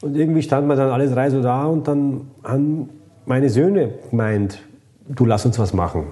Und 0.00 0.16
irgendwie 0.16 0.42
standen 0.42 0.68
wir 0.68 0.76
dann 0.76 0.90
alle 0.90 1.08
drei 1.08 1.30
so 1.30 1.42
da 1.42 1.66
und 1.66 1.86
dann 1.86 2.22
haben 2.42 2.88
meine 3.26 3.50
Söhne 3.50 3.90
gemeint, 4.10 4.60
du 5.08 5.26
lass 5.26 5.44
uns 5.44 5.58
was 5.58 5.72
machen. 5.74 6.04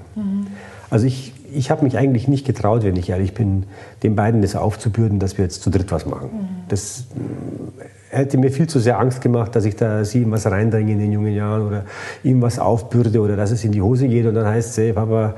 Also 0.91 1.07
ich, 1.07 1.33
ich 1.53 1.71
habe 1.71 1.85
mich 1.85 1.97
eigentlich 1.97 2.29
nicht 2.29 2.47
getraut, 2.47 2.83
wenn 2.85 2.97
ich 2.97 3.11
ehrlich 3.11 3.33
bin, 3.33 3.65
den 4.03 4.15
beiden 4.17 4.43
das 4.43 4.57
aufzubürden, 4.57 5.19
dass 5.19 5.39
wir 5.39 5.45
jetzt 5.45 5.63
zu 5.63 5.71
dritt 5.71 5.91
was 5.91 6.05
machen. 6.07 6.31
Das 6.69 7.07
äh, 7.17 7.85
hätte 8.11 8.39
mir 8.39 8.51
viel 8.51 8.69
zu 8.69 8.79
sehr 8.81 8.99
Angst 8.99 9.21
gemacht, 9.21 9.55
dass 9.55 9.65
ich 9.65 9.77
da 9.77 10.05
sie 10.05 10.23
ihm 10.23 10.33
was 10.33 10.47
reindränge 10.47 10.93
in 10.93 10.99
den 10.99 11.13
jungen 11.13 11.35
Jahren 11.35 11.67
oder 11.67 11.85
ihm 12.23 12.43
was 12.43 12.59
aufbürde 12.59 13.21
oder 13.21 13.37
dass 13.37 13.51
es 13.51 13.65
in 13.65 13.73
die 13.73 13.81
Hose 13.81 14.09
geht 14.09 14.27
und 14.27 14.35
dann 14.35 14.47
heißt 14.47 14.71
es, 14.71 14.79
hey 14.79 14.93
Papa, 14.93 15.35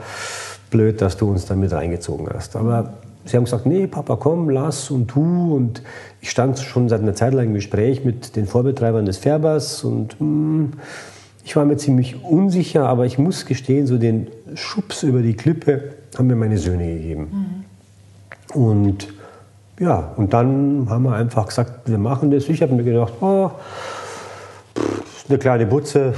blöd, 0.70 1.00
dass 1.00 1.16
du 1.16 1.30
uns 1.30 1.44
da 1.44 1.54
mit 1.54 1.72
reingezogen 1.72 2.26
hast. 2.32 2.56
Aber 2.56 2.94
sie 3.26 3.36
haben 3.36 3.44
gesagt, 3.44 3.66
nee 3.66 3.86
Papa, 3.86 4.16
komm, 4.16 4.48
lass 4.48 4.90
und 4.90 5.08
tu 5.08 5.54
und 5.54 5.82
ich 6.20 6.30
stand 6.30 6.58
schon 6.58 6.88
seit 6.88 7.02
einer 7.02 7.14
Zeit 7.14 7.34
lang 7.34 7.46
im 7.46 7.54
Gespräch 7.54 8.04
mit 8.04 8.36
den 8.36 8.46
Vorbetreibern 8.46 9.04
des 9.04 9.18
Färbers 9.18 9.84
und 9.84 10.18
hm, 10.18 10.72
ich 11.44 11.56
war 11.56 11.64
mir 11.64 11.76
ziemlich 11.76 12.24
unsicher, 12.24 12.88
aber 12.88 13.04
ich 13.04 13.18
muss 13.18 13.46
gestehen, 13.46 13.86
so 13.86 13.98
den 13.98 14.28
Schubs 14.54 15.02
über 15.02 15.22
die 15.22 15.34
Klippe 15.34 15.94
haben 16.16 16.28
mir 16.28 16.36
meine 16.36 16.56
Söhne 16.56 16.86
gegeben. 16.86 17.64
Und 18.54 19.08
ja, 19.78 20.12
und 20.16 20.32
dann 20.32 20.86
haben 20.88 21.04
wir 21.04 21.14
einfach 21.14 21.46
gesagt, 21.46 21.88
wir 21.88 21.98
machen 21.98 22.30
das. 22.30 22.48
Ich 22.48 22.62
habe 22.62 22.74
mir 22.74 22.84
gedacht, 22.84 23.14
oh, 23.20 23.50
pff, 24.76 25.28
eine 25.28 25.38
kleine 25.38 25.66
Butze, 25.66 26.14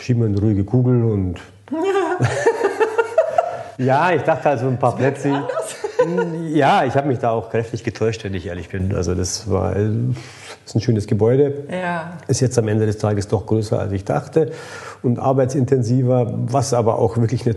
schieben 0.00 0.22
wir 0.22 0.28
eine 0.28 0.40
ruhige 0.40 0.64
Kugel 0.64 1.04
und. 1.04 1.40
ja, 3.78 4.12
ich 4.12 4.22
dachte 4.22 4.50
also 4.50 4.68
ein 4.68 4.78
paar 4.78 4.96
Plätze. 4.96 5.44
Ja, 6.52 6.84
ich 6.84 6.94
habe 6.94 7.08
mich 7.08 7.18
da 7.18 7.30
auch 7.30 7.50
kräftig 7.50 7.82
getäuscht, 7.82 8.22
wenn 8.22 8.32
ich 8.32 8.46
ehrlich 8.46 8.68
bin. 8.68 8.94
Also 8.94 9.16
das 9.16 9.50
war 9.50 9.74
äh, 9.74 9.90
das 10.68 10.74
ist 10.74 10.76
ein 10.76 10.80
schönes 10.80 11.06
Gebäude. 11.06 11.64
Ja. 11.70 12.18
Ist 12.28 12.40
jetzt 12.40 12.58
am 12.58 12.68
Ende 12.68 12.84
des 12.84 12.98
Tages 12.98 13.28
doch 13.28 13.46
größer, 13.46 13.80
als 13.80 13.92
ich 13.92 14.04
dachte 14.04 14.52
und 15.02 15.18
arbeitsintensiver, 15.18 16.34
was 16.46 16.74
aber 16.74 16.98
auch 16.98 17.16
wirklich 17.16 17.46
eine 17.46 17.56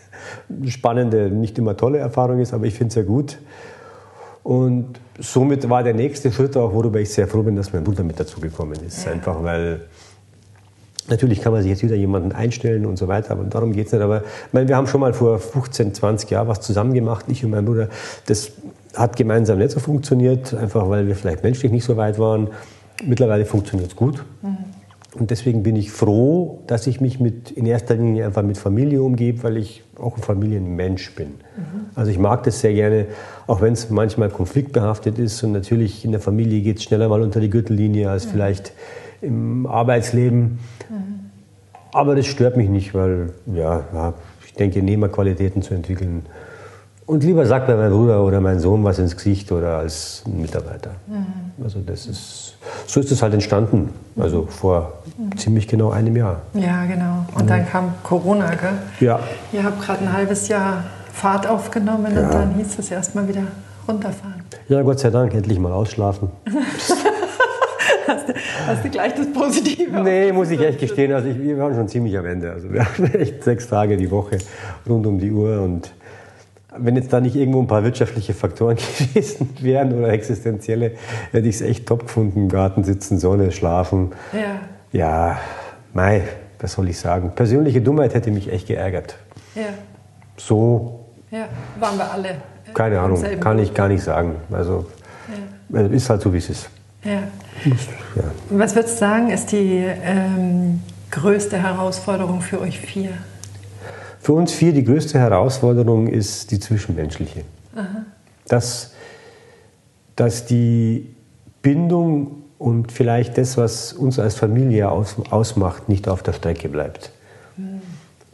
spannende, 0.68 1.30
nicht 1.30 1.58
immer 1.58 1.76
tolle 1.76 1.98
Erfahrung 1.98 2.40
ist, 2.40 2.52
aber 2.52 2.66
ich 2.66 2.74
finde 2.74 2.88
es 2.88 2.94
sehr 2.94 3.04
gut. 3.04 3.38
Und 4.42 5.00
somit 5.18 5.68
war 5.68 5.82
der 5.82 5.94
nächste 5.94 6.32
Schritt 6.32 6.56
auch, 6.56 6.72
worüber 6.72 7.00
ich 7.00 7.10
sehr 7.10 7.28
froh 7.28 7.42
bin, 7.42 7.56
dass 7.56 7.72
mein 7.72 7.84
Bruder 7.84 8.02
mit 8.02 8.18
dazugekommen 8.18 8.78
ist. 8.86 9.06
Einfach 9.06 9.42
weil 9.42 9.82
Natürlich 11.10 11.40
kann 11.40 11.52
man 11.52 11.62
sich 11.62 11.70
jetzt 11.70 11.82
wieder 11.82 11.96
jemanden 11.96 12.30
einstellen 12.30 12.86
und 12.86 12.96
so 12.96 13.08
weiter, 13.08 13.32
aber 13.32 13.42
darum 13.44 13.72
geht 13.72 13.86
es 13.86 13.92
nicht. 13.92 14.02
Aber 14.02 14.18
ich 14.18 14.52
meine, 14.52 14.68
wir 14.68 14.76
haben 14.76 14.86
schon 14.86 15.00
mal 15.00 15.12
vor 15.12 15.40
15, 15.40 15.92
20 15.92 16.30
Jahren 16.30 16.46
was 16.46 16.60
zusammen 16.60 16.94
gemacht, 16.94 17.24
ich 17.28 17.44
und 17.44 17.50
mein 17.50 17.64
Bruder. 17.64 17.88
Das 18.26 18.52
hat 18.94 19.16
gemeinsam 19.16 19.58
nicht 19.58 19.72
so 19.72 19.80
funktioniert, 19.80 20.54
einfach 20.54 20.88
weil 20.88 21.08
wir 21.08 21.16
vielleicht 21.16 21.42
menschlich 21.42 21.72
nicht 21.72 21.84
so 21.84 21.96
weit 21.96 22.18
waren. 22.18 22.48
Mittlerweile 23.04 23.44
funktioniert 23.44 23.90
es 23.90 23.96
gut. 23.96 24.22
Und 25.18 25.30
deswegen 25.30 25.64
bin 25.64 25.74
ich 25.74 25.90
froh, 25.90 26.60
dass 26.68 26.86
ich 26.86 27.00
mich 27.00 27.18
mit, 27.18 27.50
in 27.50 27.66
erster 27.66 27.96
Linie 27.96 28.26
einfach 28.26 28.42
mit 28.42 28.56
Familie 28.56 29.02
umgebe, 29.02 29.42
weil 29.42 29.56
ich 29.56 29.82
auch 29.98 30.16
ein 30.16 30.22
Familienmensch 30.22 31.14
bin. 31.16 31.34
Also 31.96 32.12
ich 32.12 32.18
mag 32.18 32.44
das 32.44 32.60
sehr 32.60 32.72
gerne, 32.72 33.06
auch 33.48 33.60
wenn 33.60 33.72
es 33.72 33.90
manchmal 33.90 34.28
konfliktbehaftet 34.28 35.18
ist. 35.18 35.42
Und 35.42 35.52
natürlich 35.52 36.04
in 36.04 36.12
der 36.12 36.20
Familie 36.20 36.60
geht 36.60 36.78
es 36.78 36.84
schneller 36.84 37.08
mal 37.08 37.22
unter 37.22 37.40
die 37.40 37.50
Gürtellinie 37.50 38.08
als 38.08 38.24
vielleicht 38.24 38.72
im 39.20 39.66
Arbeitsleben. 39.66 40.60
Aber 41.92 42.14
das 42.14 42.26
stört 42.26 42.56
mich 42.56 42.68
nicht, 42.68 42.94
weil 42.94 43.32
ja, 43.46 43.84
ja, 43.92 44.14
ich 44.46 44.54
denke, 44.54 44.80
Nehmerqualitäten 44.80 45.62
zu 45.62 45.74
entwickeln. 45.74 46.24
Und 47.10 47.24
lieber 47.24 47.44
sagt 47.44 47.66
mir 47.68 47.74
mein 47.76 47.90
Bruder 47.90 48.22
oder 48.22 48.40
mein 48.40 48.60
Sohn 48.60 48.84
was 48.84 49.00
ins 49.00 49.16
Gesicht 49.16 49.50
oder 49.50 49.78
als 49.78 50.22
Mitarbeiter. 50.26 50.90
Also 51.60 51.80
das 51.84 52.06
ist, 52.06 52.54
so 52.86 53.00
ist 53.00 53.10
es 53.10 53.20
halt 53.20 53.34
entstanden. 53.34 53.90
Also 54.16 54.46
vor 54.46 54.92
ziemlich 55.36 55.66
genau 55.66 55.90
einem 55.90 56.14
Jahr. 56.14 56.42
Ja, 56.54 56.84
genau. 56.86 57.26
Und 57.34 57.50
dann 57.50 57.66
kam 57.68 57.94
Corona, 58.04 58.50
gell? 58.54 58.74
Ja, 59.00 59.18
Ihr 59.52 59.64
habt 59.64 59.82
gerade 59.82 60.02
ein 60.04 60.12
halbes 60.12 60.46
Jahr 60.46 60.84
Fahrt 61.12 61.48
aufgenommen 61.48 62.06
und 62.06 62.14
Ja. 62.14 62.30
dann 62.30 62.54
hieß 62.54 62.78
es 62.78 62.90
erstmal 62.92 63.26
wieder 63.26 63.42
runterfahren. 63.88 64.44
ja, 64.68 64.80
Gott 64.82 65.00
sei 65.00 65.10
Dank, 65.10 65.34
endlich 65.34 65.58
mal 65.58 65.72
ausschlafen. 65.72 66.30
Hast 68.66 68.84
du 68.84 68.88
gleich 68.88 69.14
das 69.14 69.32
Positive? 69.32 70.00
Nee, 70.02 70.32
muss 70.32 70.50
ich 70.50 70.60
echt 70.60 70.78
gestehen. 70.78 71.12
Also 71.12 71.28
ich, 71.28 71.40
wir 71.40 71.58
waren 71.58 71.74
schon 71.74 71.88
ziemlich 71.88 72.16
am 72.16 72.26
Ende. 72.26 72.52
Also 72.52 72.72
wir 72.72 72.84
haben 72.84 73.04
echt 73.14 73.42
sechs 73.42 73.68
Tage 73.68 73.96
die 73.96 74.10
Woche 74.10 74.38
rund 74.88 75.06
um 75.06 75.18
die 75.18 75.30
Uhr. 75.32 75.60
Und 75.60 75.90
wenn 76.80 76.96
jetzt 76.96 77.12
da 77.12 77.20
nicht 77.20 77.36
irgendwo 77.36 77.60
ein 77.60 77.66
paar 77.66 77.84
wirtschaftliche 77.84 78.34
Faktoren 78.34 78.76
gewesen 78.98 79.50
wären 79.60 79.98
oder 79.98 80.08
existenzielle, 80.08 80.92
hätte 81.32 81.48
ich 81.48 81.56
es 81.56 81.60
echt 81.62 81.86
top 81.86 82.06
gefunden. 82.06 82.42
Im 82.42 82.48
Garten 82.48 82.84
sitzen, 82.84 83.18
Sonne, 83.18 83.52
schlafen. 83.52 84.12
Ja, 84.32 84.60
Ja, 84.92 85.38
mei, 85.92 86.22
was 86.58 86.72
soll 86.72 86.88
ich 86.88 86.98
sagen? 86.98 87.32
Persönliche 87.34 87.80
Dummheit 87.80 88.14
hätte 88.14 88.30
mich 88.30 88.52
echt 88.52 88.66
geärgert. 88.66 89.16
ja, 89.54 89.62
So, 90.36 91.06
ja. 91.30 91.48
Waren 91.78 91.96
wir 91.96 92.10
alle. 92.10 92.28
Keine 92.74 93.00
Ahnung, 93.00 93.22
kann 93.40 93.58
ich 93.58 93.74
gar 93.74 93.88
nicht 93.88 94.02
sagen. 94.02 94.36
Also 94.50 94.86
ja. 95.72 95.80
ist 95.86 96.08
halt 96.10 96.22
so, 96.22 96.32
wie 96.32 96.38
es 96.38 96.50
ist. 96.50 96.70
Ja. 97.04 97.22
ja. 98.16 98.24
Was 98.50 98.74
würdest 98.74 98.96
du 98.96 99.00
sagen, 99.00 99.30
ist 99.30 99.52
die 99.52 99.86
ähm, 100.02 100.82
größte 101.10 101.62
Herausforderung 101.62 102.40
für 102.40 102.60
euch 102.60 102.78
vier? 102.78 103.10
Für 104.20 104.34
uns 104.34 104.52
vier 104.52 104.72
die 104.72 104.84
größte 104.84 105.18
Herausforderung 105.18 106.06
ist 106.06 106.50
die 106.50 106.60
zwischenmenschliche. 106.60 107.42
Aha. 107.74 108.04
Dass, 108.46 108.92
dass 110.14 110.44
die 110.44 111.14
Bindung 111.62 112.42
und 112.58 112.92
vielleicht 112.92 113.38
das, 113.38 113.56
was 113.56 113.94
uns 113.94 114.18
als 114.18 114.34
Familie 114.34 114.90
aus, 114.90 115.16
ausmacht, 115.30 115.88
nicht 115.88 116.06
auf 116.06 116.22
der 116.22 116.34
Strecke 116.34 116.68
bleibt. 116.68 117.10
Hm. 117.56 117.80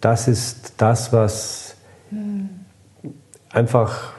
Das 0.00 0.26
ist 0.26 0.74
das, 0.76 1.12
was 1.12 1.76
hm. 2.10 2.48
einfach 3.50 4.12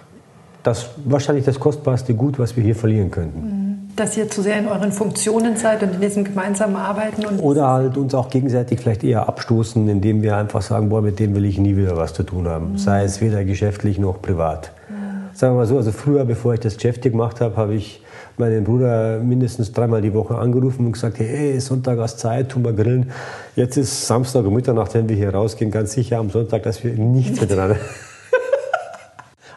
das 0.64 0.90
wahrscheinlich 1.04 1.46
das 1.46 1.60
kostbarste 1.60 2.14
Gut, 2.14 2.40
was 2.40 2.56
wir 2.56 2.64
hier 2.64 2.76
verlieren 2.76 3.12
könnten. 3.12 3.40
Mhm. 3.40 3.57
Dass 3.98 4.16
ihr 4.16 4.30
zu 4.30 4.42
sehr 4.42 4.60
in 4.60 4.68
euren 4.68 4.92
Funktionen 4.92 5.58
seid 5.58 5.84
und 5.84 5.96
in 5.96 6.02
diesem 6.02 6.24
gemeinsamen 6.24 6.76
Arbeiten. 6.76 7.26
Oder 7.40 7.68
halt 7.68 7.98
uns 7.98 8.14
auch 8.14 8.30
gegenseitig 8.30 8.80
vielleicht 8.80 9.04
eher 9.04 9.28
abstoßen, 9.28 9.90
indem 9.90 10.22
wir 10.22 10.38
einfach 10.38 10.62
sagen, 10.62 10.90
boah, 10.90 11.02
mit 11.02 11.20
dem 11.20 11.36
will 11.36 11.46
ich 11.46 11.58
nie 11.58 11.76
wieder 11.76 11.98
was 11.98 12.14
zu 12.14 12.24
tun 12.24 12.48
haben. 12.48 12.74
Mhm. 12.74 12.78
Sei 12.78 13.04
es 13.04 13.22
weder 13.22 13.44
geschäftlich 13.44 13.98
noch 13.98 14.22
privat. 14.22 14.72
Mhm. 14.88 15.36
Sagen 15.36 15.54
wir 15.56 15.58
mal 15.58 15.66
so, 15.66 15.78
also 15.78 15.92
früher, 15.92 16.24
bevor 16.26 16.54
ich 16.54 16.60
das 16.60 16.76
Geschäft 16.76 17.02
gemacht 17.02 17.42
habe, 17.42 17.58
habe 17.58 17.74
ich 17.74 18.02
meinen 18.38 18.64
Bruder 18.64 19.20
mindestens 19.20 19.72
dreimal 19.72 20.02
die 20.02 20.14
Woche 20.14 20.38
angerufen 20.38 20.86
und 20.86 20.92
gesagt, 20.92 21.18
hey, 21.20 21.60
Sonntag 21.60 21.98
hast 21.98 22.20
Zeit, 22.20 22.50
tun 22.50 22.64
wir 22.64 22.74
grillen. 22.74 23.12
Jetzt 23.56 23.78
ist 23.78 24.06
Samstag 24.06 24.46
um 24.46 24.54
Mitternacht, 24.54 24.94
wenn 24.94 25.10
wir 25.10 25.16
hier 25.16 25.34
rausgehen, 25.34 25.72
ganz 25.72 25.94
sicher 25.94 26.20
am 26.20 26.30
Sonntag, 26.30 26.64
dass 26.64 26.84
wir 26.84 26.94
nichts 26.94 27.42
miteinander 27.42 27.78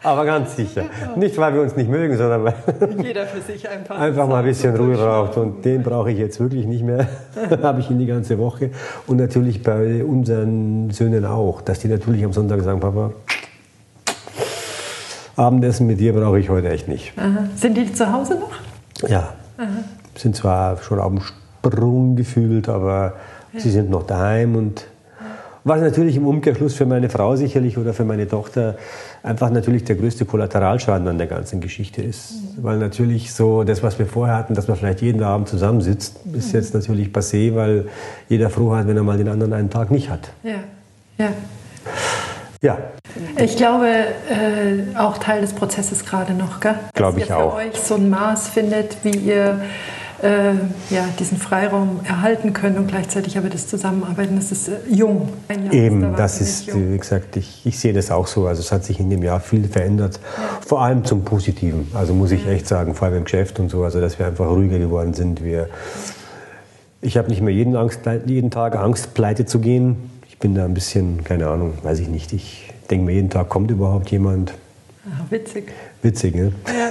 aber 0.03 0.25
ganz 0.25 0.55
sicher. 0.55 0.85
Nicht, 1.15 1.37
weil 1.37 1.53
wir 1.53 1.61
uns 1.61 1.75
nicht 1.75 1.89
mögen, 1.89 2.17
sondern 2.17 2.43
weil 2.43 2.55
jeder 3.03 3.25
für 3.25 3.41
sich 3.41 3.69
einfach, 3.69 3.99
einfach 3.99 4.27
mal 4.27 4.39
ein 4.39 4.45
bisschen 4.45 4.75
Ruhe 4.75 4.95
braucht. 4.95 5.37
Und 5.37 5.63
den 5.63 5.83
brauche 5.83 6.11
ich 6.11 6.17
jetzt 6.17 6.39
wirklich 6.39 6.65
nicht 6.65 6.83
mehr. 6.83 7.07
habe 7.61 7.81
ich 7.81 7.89
ihn 7.91 7.99
die 7.99 8.07
ganze 8.07 8.39
Woche. 8.39 8.71
Und 9.05 9.17
natürlich 9.17 9.61
bei 9.61 10.03
unseren 10.03 10.89
Söhnen 10.89 11.25
auch, 11.25 11.61
dass 11.61 11.79
die 11.79 11.87
natürlich 11.87 12.23
am 12.25 12.33
Sonntag 12.33 12.61
sagen, 12.61 12.79
Papa, 12.79 13.11
Abendessen 15.35 15.87
mit 15.87 15.99
dir 15.99 16.13
brauche 16.13 16.39
ich 16.39 16.49
heute 16.49 16.69
echt 16.69 16.87
nicht. 16.87 17.13
Aha. 17.17 17.45
Sind 17.55 17.77
die 17.77 17.91
zu 17.91 18.11
Hause 18.11 18.35
noch? 18.35 19.09
Ja. 19.09 19.33
Aha. 19.57 19.67
Sind 20.15 20.35
zwar 20.35 20.77
schon 20.77 20.99
auf 20.99 21.09
dem 21.09 21.21
Sprung 21.21 22.15
gefühlt, 22.15 22.69
aber 22.69 23.13
ja. 23.53 23.59
sie 23.59 23.71
sind 23.71 23.89
noch 23.89 24.03
daheim 24.03 24.55
und 24.55 24.85
was 25.63 25.81
natürlich 25.81 26.15
im 26.15 26.25
Umkehrschluss 26.25 26.73
für 26.73 26.85
meine 26.85 27.09
Frau 27.09 27.35
sicherlich 27.35 27.77
oder 27.77 27.93
für 27.93 28.05
meine 28.05 28.27
Tochter 28.27 28.77
einfach 29.23 29.49
natürlich 29.49 29.83
der 29.83 29.95
größte 29.95 30.25
Kollateralschaden 30.25 31.07
an 31.07 31.17
der 31.17 31.27
ganzen 31.27 31.61
Geschichte 31.61 32.01
ist. 32.01 32.31
Mhm. 32.31 32.63
Weil 32.63 32.77
natürlich 32.77 33.33
so 33.33 33.63
das, 33.63 33.83
was 33.83 33.99
wir 33.99 34.05
vorher 34.05 34.35
hatten, 34.35 34.55
dass 34.55 34.67
man 34.67 34.77
vielleicht 34.77 35.01
jeden 35.01 35.23
Abend 35.23 35.47
zusammensitzt, 35.47 36.17
ist 36.33 36.53
mhm. 36.53 36.59
jetzt 36.59 36.73
natürlich 36.73 37.09
passé, 37.09 37.55
weil 37.55 37.85
jeder 38.29 38.49
froh 38.49 38.75
hat, 38.75 38.87
wenn 38.87 38.97
er 38.97 39.03
mal 39.03 39.17
den 39.17 39.27
anderen 39.27 39.53
einen 39.53 39.69
Tag 39.69 39.91
nicht 39.91 40.09
hat. 40.09 40.31
Ja, 40.43 40.55
ja. 41.17 41.29
Ja. 42.63 42.77
Ich 43.37 43.57
glaube, 43.57 43.87
äh, 43.87 44.95
auch 44.95 45.17
Teil 45.17 45.41
des 45.41 45.53
Prozesses 45.53 46.05
gerade 46.05 46.33
noch, 46.33 46.59
gell? 46.59 46.75
Glaube 46.93 47.19
ich 47.19 47.33
auch. 47.33 47.55
Dass 47.55 47.65
ihr 47.65 47.71
für 47.71 47.77
euch 47.77 47.81
so 47.81 47.95
ein 47.95 48.09
Maß 48.11 48.49
findet, 48.49 48.97
wie 49.03 49.17
ihr 49.17 49.61
äh, 50.21 50.53
ja, 50.89 51.07
diesen 51.19 51.37
Freiraum 51.37 52.01
erhalten 52.03 52.53
können 52.53 52.77
und 52.77 52.87
gleichzeitig 52.87 53.37
aber 53.37 53.49
das 53.49 53.67
Zusammenarbeiten, 53.67 54.35
das 54.35 54.51
ist 54.51 54.67
äh, 54.67 54.73
jung. 54.89 55.29
Eben, 55.71 56.15
das 56.15 56.41
ist, 56.41 56.67
jung. 56.67 56.93
wie 56.93 56.97
gesagt, 56.97 57.37
ich, 57.37 57.65
ich 57.65 57.79
sehe 57.79 57.93
das 57.93 58.11
auch 58.11 58.27
so. 58.27 58.47
Also 58.47 58.61
es 58.61 58.71
hat 58.71 58.83
sich 58.83 58.99
in 58.99 59.09
dem 59.09 59.23
Jahr 59.23 59.39
viel 59.39 59.67
verändert, 59.67 60.19
ja. 60.37 60.59
vor 60.65 60.81
allem 60.81 61.05
zum 61.05 61.23
Positiven. 61.23 61.87
Also 61.93 62.13
muss 62.13 62.31
ich 62.31 62.47
echt 62.47 62.67
sagen, 62.67 62.93
vor 62.93 63.07
allem 63.07 63.17
im 63.17 63.23
Geschäft 63.23 63.59
und 63.59 63.69
so, 63.69 63.83
also 63.83 63.99
dass 63.99 64.19
wir 64.19 64.27
einfach 64.27 64.47
ruhiger 64.47 64.77
geworden 64.77 65.13
sind. 65.13 65.43
Wir, 65.43 65.69
ich 67.01 67.17
habe 67.17 67.29
nicht 67.29 67.41
mehr 67.41 67.53
jeden, 67.53 67.75
Angst, 67.75 68.01
jeden 68.25 68.51
Tag 68.51 68.75
Angst, 68.75 69.13
pleite 69.13 69.45
zu 69.45 69.59
gehen. 69.59 70.11
Ich 70.27 70.37
bin 70.37 70.55
da 70.55 70.65
ein 70.65 70.73
bisschen, 70.73 71.23
keine 71.23 71.47
Ahnung, 71.47 71.73
weiß 71.81 71.99
ich 71.99 72.07
nicht. 72.07 72.33
Ich 72.33 72.71
denke 72.89 73.05
mir 73.05 73.13
jeden 73.13 73.29
Tag, 73.29 73.49
kommt 73.49 73.71
überhaupt 73.71 74.11
jemand? 74.11 74.53
Ach, 75.07 75.31
witzig. 75.31 75.71
Witzig, 76.03 76.35
ne? 76.35 76.51
Ja. 76.67 76.89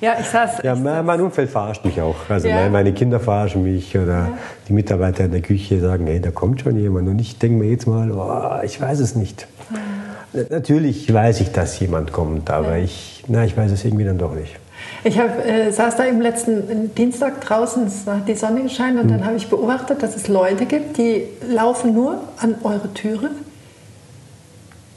Ja, 0.00 0.16
ich 0.20 0.26
saß. 0.26 0.62
Ja, 0.62 0.74
mein 0.74 1.20
Umfeld 1.20 1.50
verarscht 1.50 1.84
mich 1.84 2.00
auch. 2.00 2.16
Also 2.28 2.48
ja. 2.48 2.68
meine 2.68 2.92
Kinder 2.92 3.20
verarschen 3.20 3.62
mich 3.62 3.96
oder 3.96 4.12
ja. 4.12 4.38
die 4.68 4.72
Mitarbeiter 4.72 5.24
in 5.24 5.32
der 5.32 5.40
Küche 5.40 5.80
sagen, 5.80 6.06
hey, 6.06 6.20
da 6.20 6.30
kommt 6.30 6.60
schon 6.60 6.78
jemand. 6.78 7.08
Und 7.08 7.18
ich 7.18 7.38
denke 7.38 7.58
mir 7.58 7.70
jetzt 7.70 7.86
mal, 7.86 8.10
oh, 8.10 8.64
ich 8.64 8.80
weiß 8.80 9.00
es 9.00 9.14
nicht. 9.14 9.46
Mhm. 9.70 10.46
Natürlich 10.50 11.12
weiß 11.12 11.40
ich, 11.40 11.52
dass 11.52 11.78
jemand 11.78 12.12
kommt, 12.12 12.50
aber 12.50 12.76
ja. 12.76 12.84
ich, 12.84 13.24
na, 13.28 13.44
ich 13.44 13.56
weiß 13.56 13.70
es 13.70 13.84
irgendwie 13.84 14.04
dann 14.04 14.18
doch 14.18 14.34
nicht. 14.34 14.56
Ich 15.04 15.18
hab, 15.18 15.46
äh, 15.46 15.70
saß 15.70 15.96
da 15.96 16.04
im 16.04 16.20
letzten 16.20 16.94
Dienstag 16.94 17.40
draußen, 17.40 17.86
es 17.86 18.06
hat 18.06 18.26
die 18.28 18.34
Sonne 18.34 18.62
gescheint 18.62 18.98
und 18.98 19.06
mhm. 19.06 19.10
dann 19.10 19.26
habe 19.26 19.36
ich 19.36 19.48
beobachtet, 19.48 20.02
dass 20.02 20.16
es 20.16 20.28
Leute 20.28 20.66
gibt, 20.66 20.98
die 20.98 21.24
laufen 21.48 21.94
nur 21.94 22.18
an 22.38 22.56
eure 22.64 22.92
Türe 22.92 23.30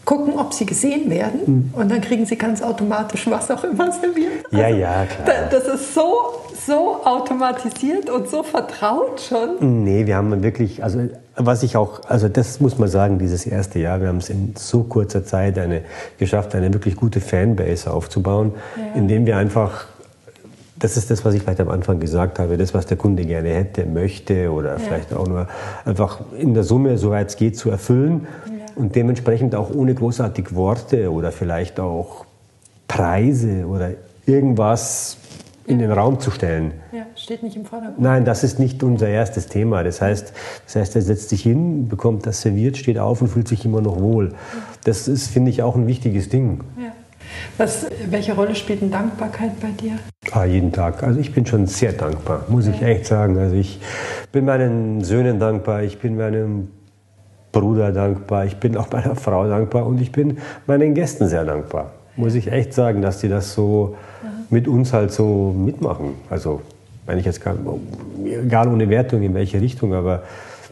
gucken, 0.07 0.35
ob 0.37 0.53
sie 0.53 0.65
gesehen 0.65 1.09
werden 1.09 1.39
mhm. 1.45 1.69
und 1.73 1.91
dann 1.91 1.99
kriegen 1.99 2.25
sie 2.25 2.37
ganz 2.37 2.61
automatisch 2.61 3.29
was 3.29 3.51
auch 3.51 3.65
immer 3.65 3.91
serviert. 3.91 4.45
Ja, 4.51 4.67
also, 4.67 4.79
ja, 4.79 5.05
klar. 5.05 5.37
Das 5.51 5.67
ist 5.67 5.93
so, 5.93 6.13
so 6.65 7.01
automatisiert 7.03 8.09
und 8.09 8.29
so 8.29 8.41
vertraut 8.41 9.19
schon. 9.19 9.83
Nee, 9.83 10.05
wir 10.05 10.15
haben 10.15 10.41
wirklich, 10.41 10.81
also 10.81 11.01
was 11.35 11.61
ich 11.61 11.75
auch, 11.75 11.99
also 12.07 12.29
das 12.29 12.61
muss 12.61 12.77
man 12.77 12.87
sagen, 12.87 13.19
dieses 13.19 13.45
erste 13.45 13.79
Jahr, 13.79 13.99
wir 13.99 14.07
haben 14.07 14.19
es 14.19 14.29
in 14.29 14.53
so 14.55 14.83
kurzer 14.83 15.25
Zeit 15.25 15.59
eine, 15.59 15.81
geschafft, 16.17 16.55
eine 16.55 16.73
wirklich 16.73 16.95
gute 16.95 17.19
Fanbase 17.19 17.91
aufzubauen, 17.91 18.53
ja. 18.77 18.97
indem 18.97 19.25
wir 19.25 19.35
einfach 19.35 19.87
das 20.79 20.95
ist 20.95 21.09
das, 21.09 21.25
was 21.25 21.33
ich 21.33 21.41
vielleicht 21.41 21.59
am 21.59 21.69
Anfang 21.69 21.99
gesagt 21.99 22.37
habe, 22.37 22.55
das, 22.55 22.75
was 22.75 22.85
der 22.85 22.97
Kunde 22.97 23.25
gerne 23.25 23.49
hätte, 23.49 23.83
möchte 23.87 24.51
oder 24.51 24.73
ja. 24.73 24.77
vielleicht 24.77 25.11
auch 25.11 25.27
nur 25.27 25.47
einfach 25.85 26.19
in 26.37 26.53
der 26.53 26.63
Summe, 26.63 26.99
soweit 26.99 27.29
es 27.29 27.35
geht, 27.35 27.57
zu 27.57 27.71
erfüllen. 27.71 28.27
Ja 28.45 28.56
und 28.77 28.95
dementsprechend 28.95 29.55
auch 29.55 29.73
ohne 29.73 29.93
großartig 29.93 30.55
Worte 30.55 31.11
oder 31.11 31.31
vielleicht 31.31 31.79
auch 31.79 32.25
Preise 32.87 33.65
oder 33.65 33.91
irgendwas 34.25 35.17
in 35.65 35.79
den 35.79 35.91
Raum 35.91 36.19
zu 36.19 36.31
stellen. 36.31 36.71
Ja, 36.93 37.05
steht 37.15 37.43
nicht 37.43 37.57
im 37.57 37.65
Vordergrund. 37.65 37.99
Nein, 37.99 38.23
das 38.23 38.43
ist 38.43 38.57
nicht 38.57 38.83
unser 38.83 39.09
erstes 39.09 39.47
Thema. 39.47 39.83
Das 39.83 40.01
heißt, 40.01 40.31
das 40.65 40.75
heißt, 40.75 40.95
er 40.95 41.01
setzt 41.01 41.29
sich 41.29 41.43
hin, 41.43 41.89
bekommt 41.89 42.25
das 42.25 42.41
serviert, 42.41 42.77
steht 42.77 42.97
auf 42.97 43.21
und 43.21 43.27
fühlt 43.27 43.49
sich 43.49 43.65
immer 43.65 43.81
noch 43.81 43.99
wohl. 43.99 44.33
Das 44.85 45.09
ist, 45.09 45.27
finde 45.27 45.51
ich, 45.51 45.61
auch 45.61 45.75
ein 45.75 45.85
wichtiges 45.85 46.29
Ding. 46.29 46.61
Ja. 46.81 46.93
Was, 47.57 47.87
welche 48.09 48.33
Rolle 48.33 48.55
spielt 48.55 48.81
denn 48.81 48.91
Dankbarkeit 48.91 49.59
bei 49.59 49.71
dir? 49.71 49.93
Ah, 50.31 50.45
jeden 50.45 50.71
Tag. 50.71 51.03
Also 51.03 51.19
ich 51.19 51.33
bin 51.33 51.45
schon 51.45 51.67
sehr 51.67 51.91
dankbar, 51.91 52.45
muss 52.47 52.67
ich 52.67 52.81
echt 52.81 53.05
sagen. 53.05 53.37
Also 53.37 53.55
ich 53.55 53.81
bin 54.31 54.45
meinen 54.45 55.03
Söhnen 55.03 55.37
dankbar, 55.37 55.83
ich 55.83 55.99
bin 55.99 56.15
meinem 56.15 56.69
Bruder 57.51 57.91
dankbar, 57.91 58.45
ich 58.45 58.57
bin 58.57 58.77
auch 58.77 58.91
meiner 58.91 59.15
Frau 59.15 59.47
dankbar 59.47 59.85
und 59.85 60.01
ich 60.01 60.11
bin 60.11 60.37
meinen 60.65 60.93
Gästen 60.93 61.27
sehr 61.27 61.45
dankbar. 61.45 61.91
Muss 62.15 62.35
ich 62.35 62.51
echt 62.51 62.73
sagen, 62.73 63.01
dass 63.01 63.19
die 63.19 63.29
das 63.29 63.53
so 63.53 63.95
mit 64.49 64.67
uns 64.67 64.93
halt 64.93 65.11
so 65.11 65.53
mitmachen. 65.57 66.13
Also, 66.29 66.61
wenn 67.05 67.17
ich 67.17 67.25
jetzt 67.25 67.43
gar, 67.43 67.55
egal 68.25 68.67
ohne 68.67 68.89
Wertung 68.89 69.21
in 69.21 69.33
welche 69.33 69.61
Richtung, 69.61 69.93
aber 69.93 70.23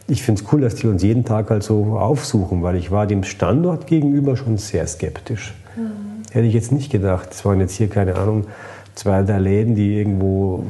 ich 0.08 0.22
finde 0.22 0.42
es 0.42 0.52
cool, 0.52 0.60
dass 0.60 0.76
die 0.76 0.86
uns 0.86 1.02
jeden 1.02 1.24
Tag 1.24 1.50
halt 1.50 1.62
so 1.62 1.98
aufsuchen, 1.98 2.62
weil 2.62 2.76
ich 2.76 2.90
war 2.90 3.06
dem 3.06 3.24
Standort 3.24 3.86
gegenüber 3.86 4.36
schon 4.36 4.56
sehr 4.56 4.86
skeptisch. 4.86 5.54
Mhm. 5.76 6.22
Hätte 6.32 6.46
ich 6.46 6.54
jetzt 6.54 6.72
nicht 6.72 6.92
gedacht. 6.92 7.28
Es 7.32 7.44
waren 7.44 7.60
jetzt 7.60 7.72
hier, 7.72 7.88
keine 7.88 8.16
Ahnung, 8.16 8.44
zwei, 8.94 9.22
drei 9.22 9.38
Läden, 9.38 9.74
die 9.74 9.98
irgendwo 9.98 10.64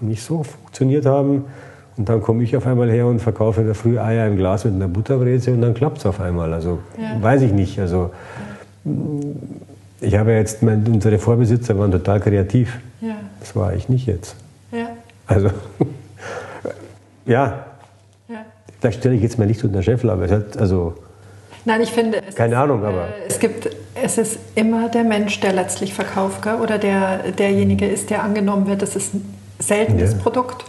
nicht 0.00 0.22
so 0.22 0.42
funktioniert 0.42 1.06
haben. 1.06 1.44
Und 1.96 2.08
dann 2.08 2.22
komme 2.22 2.42
ich 2.42 2.56
auf 2.56 2.66
einmal 2.66 2.90
her 2.90 3.06
und 3.06 3.20
verkaufe 3.20 3.60
in 3.60 3.66
der 3.66 3.74
Früh 3.74 3.98
Eier 3.98 4.26
im 4.26 4.36
Glas 4.36 4.64
mit 4.64 4.74
einer 4.74 4.88
Butterbreze 4.88 5.52
und 5.52 5.60
dann 5.60 5.74
klappt 5.74 5.98
es 5.98 6.06
auf 6.06 6.20
einmal. 6.20 6.54
Also 6.54 6.78
ja. 6.98 7.22
weiß 7.22 7.42
ich 7.42 7.52
nicht. 7.52 7.78
Also 7.78 8.10
ich 10.00 10.16
habe 10.16 10.32
jetzt, 10.32 10.62
mein, 10.62 10.86
unsere 10.86 11.18
Vorbesitzer 11.18 11.78
waren 11.78 11.92
total 11.92 12.20
kreativ. 12.20 12.78
Ja. 13.00 13.16
Das 13.40 13.54
war 13.54 13.74
ich 13.74 13.88
nicht 13.88 14.06
jetzt. 14.06 14.34
Ja. 14.72 14.88
Also 15.26 15.50
ja. 17.26 17.66
ja. 18.28 18.44
Da 18.80 18.92
stelle 18.92 19.14
ich 19.14 19.22
jetzt 19.22 19.38
mal 19.38 19.46
nicht 19.46 19.62
unter 19.64 19.82
Scheffel, 19.82 20.10
aber 20.10 20.24
es 20.24 20.32
hat 20.32 20.56
also. 20.56 20.94
Nein, 21.66 21.82
ich 21.82 21.90
finde, 21.90 22.22
keine 22.34 22.54
ist, 22.54 22.60
Ahnung, 22.60 22.82
aber 22.84 23.08
äh, 23.08 23.28
es 23.28 23.38
gibt, 23.38 23.68
es 24.02 24.16
ist 24.16 24.38
immer 24.54 24.88
der 24.88 25.04
Mensch, 25.04 25.40
der 25.40 25.52
letztlich 25.52 25.92
verkauft, 25.92 26.46
oder 26.46 26.78
der 26.78 27.32
derjenige 27.32 27.86
ist, 27.86 28.08
der 28.08 28.22
angenommen 28.22 28.66
wird. 28.66 28.80
Das 28.80 28.96
ist 28.96 29.12
ein 29.12 29.34
seltenes. 29.58 30.16
Produkt. 30.16 30.64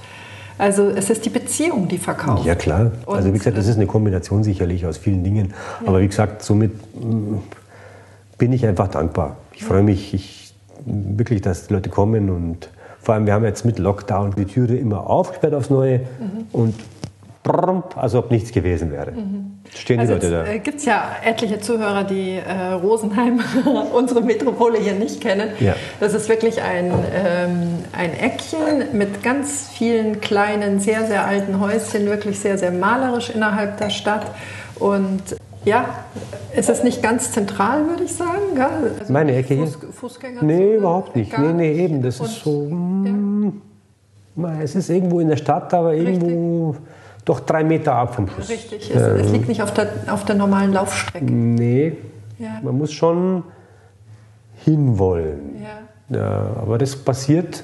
Also 0.61 0.89
es 0.89 1.09
ist 1.09 1.25
die 1.25 1.31
Beziehung, 1.31 1.87
die 1.87 1.97
verkauft. 1.97 2.45
Ja 2.45 2.53
klar. 2.53 2.91
Und 3.07 3.15
also 3.15 3.33
wie 3.33 3.37
gesagt, 3.39 3.57
das 3.57 3.65
ist 3.65 3.77
eine 3.77 3.87
Kombination 3.87 4.43
sicherlich 4.43 4.85
aus 4.85 4.99
vielen 4.99 5.23
Dingen. 5.23 5.55
Ja. 5.81 5.87
Aber 5.87 6.01
wie 6.01 6.07
gesagt, 6.07 6.43
somit 6.43 6.71
mm, 6.95 7.37
bin 8.37 8.53
ich 8.53 8.63
einfach 8.67 8.87
dankbar. 8.87 9.37
Ich 9.53 9.63
freue 9.63 9.81
mich 9.81 10.13
ich, 10.13 10.53
wirklich, 10.85 11.41
dass 11.41 11.65
die 11.65 11.73
Leute 11.73 11.89
kommen 11.89 12.29
und 12.29 12.69
vor 12.99 13.15
allem, 13.15 13.25
wir 13.25 13.33
haben 13.33 13.43
jetzt 13.43 13.65
mit 13.65 13.79
Lockdown 13.79 14.35
die 14.37 14.45
Türe 14.45 14.75
immer 14.75 15.09
aufgesperrt 15.09 15.55
aufs 15.55 15.71
Neue 15.71 16.01
mhm. 16.19 16.45
und 16.51 16.75
als 17.95 18.13
ob 18.15 18.29
nichts 18.31 18.51
gewesen 18.51 18.91
wäre. 18.91 19.11
Mhm. 19.11 19.59
Stehen 19.75 19.97
die 19.97 20.01
also 20.01 20.13
Leute 20.13 20.29
da. 20.29 20.45
Äh, 20.45 20.59
Gibt 20.59 20.77
es 20.77 20.85
ja 20.85 21.03
etliche 21.23 21.59
Zuhörer, 21.59 22.03
die 22.03 22.35
äh, 22.35 22.73
Rosenheim, 22.73 23.39
unsere 23.93 24.21
Metropole 24.21 24.77
hier 24.77 24.93
nicht 24.93 25.21
kennen. 25.21 25.49
Ja. 25.59 25.75
Das 25.99 26.13
ist 26.13 26.29
wirklich 26.29 26.61
ein, 26.61 26.91
ähm, 27.13 27.79
ein 27.93 28.13
Eckchen 28.13 28.95
mit 28.97 29.23
ganz 29.23 29.69
vielen 29.73 30.21
kleinen, 30.21 30.79
sehr, 30.79 31.05
sehr 31.07 31.25
alten 31.25 31.59
Häuschen, 31.59 32.05
wirklich 32.05 32.39
sehr, 32.39 32.57
sehr 32.57 32.71
malerisch 32.71 33.31
innerhalb 33.31 33.77
der 33.77 33.89
Stadt. 33.89 34.25
Und 34.77 35.21
ja, 35.65 35.85
ist 36.55 36.69
es 36.69 36.83
nicht 36.83 37.01
ganz 37.01 37.31
zentral, 37.31 37.87
würde 37.87 38.03
ich 38.03 38.13
sagen? 38.13 38.59
Also 38.99 39.11
Meine 39.11 39.35
Ecke 39.35 39.57
Fuß, 39.57 39.77
hier? 39.79 39.89
Fußgänger 39.91 40.43
nee, 40.43 40.75
überhaupt 40.75 41.15
nicht. 41.15 41.37
Nee, 41.37 41.53
nee, 41.53 41.85
eben. 41.85 42.01
Das 42.01 42.19
Und, 42.19 42.27
ist 42.27 42.43
so. 42.43 42.67
Ja. 42.69 42.75
Mm, 42.75 43.61
es 44.61 44.75
ist 44.75 44.89
irgendwo 44.89 45.19
in 45.19 45.29
der 45.29 45.37
Stadt, 45.37 45.73
aber 45.73 45.93
irgendwo. 45.93 46.71
Richtig 46.71 46.85
doch 47.25 47.39
drei 47.41 47.63
Meter 47.63 47.93
ab 47.93 48.15
vom 48.15 48.27
Fluss. 48.27 48.49
Richtig, 48.49 48.89
es, 48.93 49.01
ähm, 49.01 49.15
es 49.17 49.31
liegt 49.31 49.47
nicht 49.47 49.61
auf 49.61 49.73
der, 49.73 49.89
auf 50.07 50.25
der 50.25 50.35
normalen 50.35 50.73
Laufstrecke. 50.73 51.25
Nee, 51.25 51.97
ja. 52.39 52.59
man 52.63 52.77
muss 52.77 52.91
schon 52.91 53.43
hinwollen. 54.63 55.63
Ja. 56.09 56.17
ja. 56.17 56.39
aber 56.61 56.77
das 56.77 56.95
passiert 56.95 57.63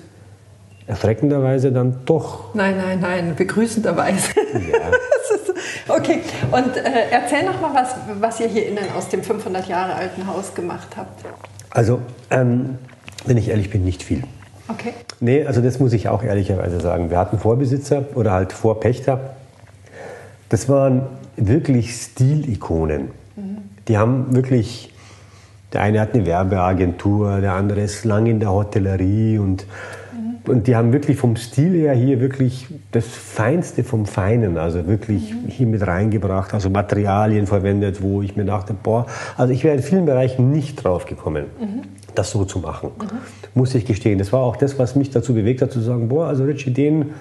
erschreckenderweise 0.87 1.71
dann 1.71 1.99
doch. 2.05 2.53
Nein, 2.55 2.77
nein, 2.77 2.99
nein, 3.01 3.35
begrüßenderweise. 3.35 4.31
Ja. 4.53 4.91
okay, 5.95 6.21
und 6.51 6.77
äh, 6.77 7.09
erzähl 7.11 7.43
noch 7.43 7.59
mal, 7.59 7.73
was, 7.73 7.95
was 8.19 8.39
ihr 8.39 8.47
hier 8.47 8.67
innen 8.67 8.85
aus 8.97 9.09
dem 9.09 9.21
500 9.21 9.67
Jahre 9.67 9.95
alten 9.95 10.25
Haus 10.27 10.55
gemacht 10.55 10.87
habt. 10.95 11.25
Also, 11.71 11.99
ähm, 12.31 12.77
wenn 13.25 13.37
ich 13.37 13.49
ehrlich 13.49 13.69
bin, 13.69 13.83
nicht 13.83 14.01
viel. 14.01 14.23
Okay. 14.69 14.93
Nee, 15.19 15.45
also 15.45 15.61
das 15.61 15.79
muss 15.79 15.93
ich 15.93 16.07
auch 16.09 16.23
ehrlicherweise 16.23 16.79
sagen. 16.79 17.09
Wir 17.09 17.17
hatten 17.17 17.39
Vorbesitzer 17.39 18.05
oder 18.15 18.31
halt 18.31 18.53
Vorpächter, 18.53 19.35
das 20.49 20.69
waren 20.69 21.03
wirklich 21.35 21.93
Stilikonen. 21.93 23.09
Mhm. 23.35 23.57
Die 23.87 23.97
haben 23.97 24.35
wirklich, 24.35 24.93
der 25.73 25.81
eine 25.81 26.01
hat 26.01 26.13
eine 26.13 26.25
Werbeagentur, 26.25 27.39
der 27.41 27.53
andere 27.53 27.81
ist 27.81 28.05
lang 28.05 28.25
in 28.25 28.39
der 28.39 28.51
Hotellerie 28.51 29.37
und, 29.37 29.65
mhm. 30.13 30.51
und 30.51 30.67
die 30.67 30.75
haben 30.75 30.93
wirklich 30.93 31.17
vom 31.17 31.35
Stil 31.35 31.73
her 31.73 31.93
hier 31.93 32.19
wirklich 32.19 32.67
das 32.91 33.05
Feinste 33.05 33.83
vom 33.83 34.05
Feinen, 34.05 34.57
also 34.57 34.87
wirklich 34.87 35.33
mhm. 35.33 35.47
hier 35.49 35.67
mit 35.67 35.85
reingebracht, 35.85 36.53
also 36.53 36.69
Materialien 36.69 37.45
verwendet, 37.47 38.01
wo 38.01 38.21
ich 38.21 38.35
mir 38.35 38.45
dachte, 38.45 38.73
boah, 38.73 39.05
also 39.35 39.53
ich 39.53 39.63
wäre 39.63 39.75
in 39.75 39.83
vielen 39.83 40.05
Bereichen 40.05 40.51
nicht 40.51 40.83
drauf 40.83 41.05
gekommen. 41.05 41.45
Das 42.15 42.31
so 42.31 42.45
zu 42.45 42.57
machen, 42.57 42.89
mhm. 42.99 43.09
muss 43.53 43.75
ich 43.75 43.85
gestehen. 43.85 44.17
Das 44.17 44.33
war 44.33 44.39
auch 44.39 44.55
das, 44.55 44.79
was 44.79 44.95
mich 44.95 45.11
dazu 45.11 45.35
bewegt 45.35 45.61
hat, 45.61 45.71
zu 45.71 45.81
sagen: 45.81 46.09
Boah, 46.09 46.25
also 46.25 46.45
Richie, 46.45 46.71
den, 46.71 47.11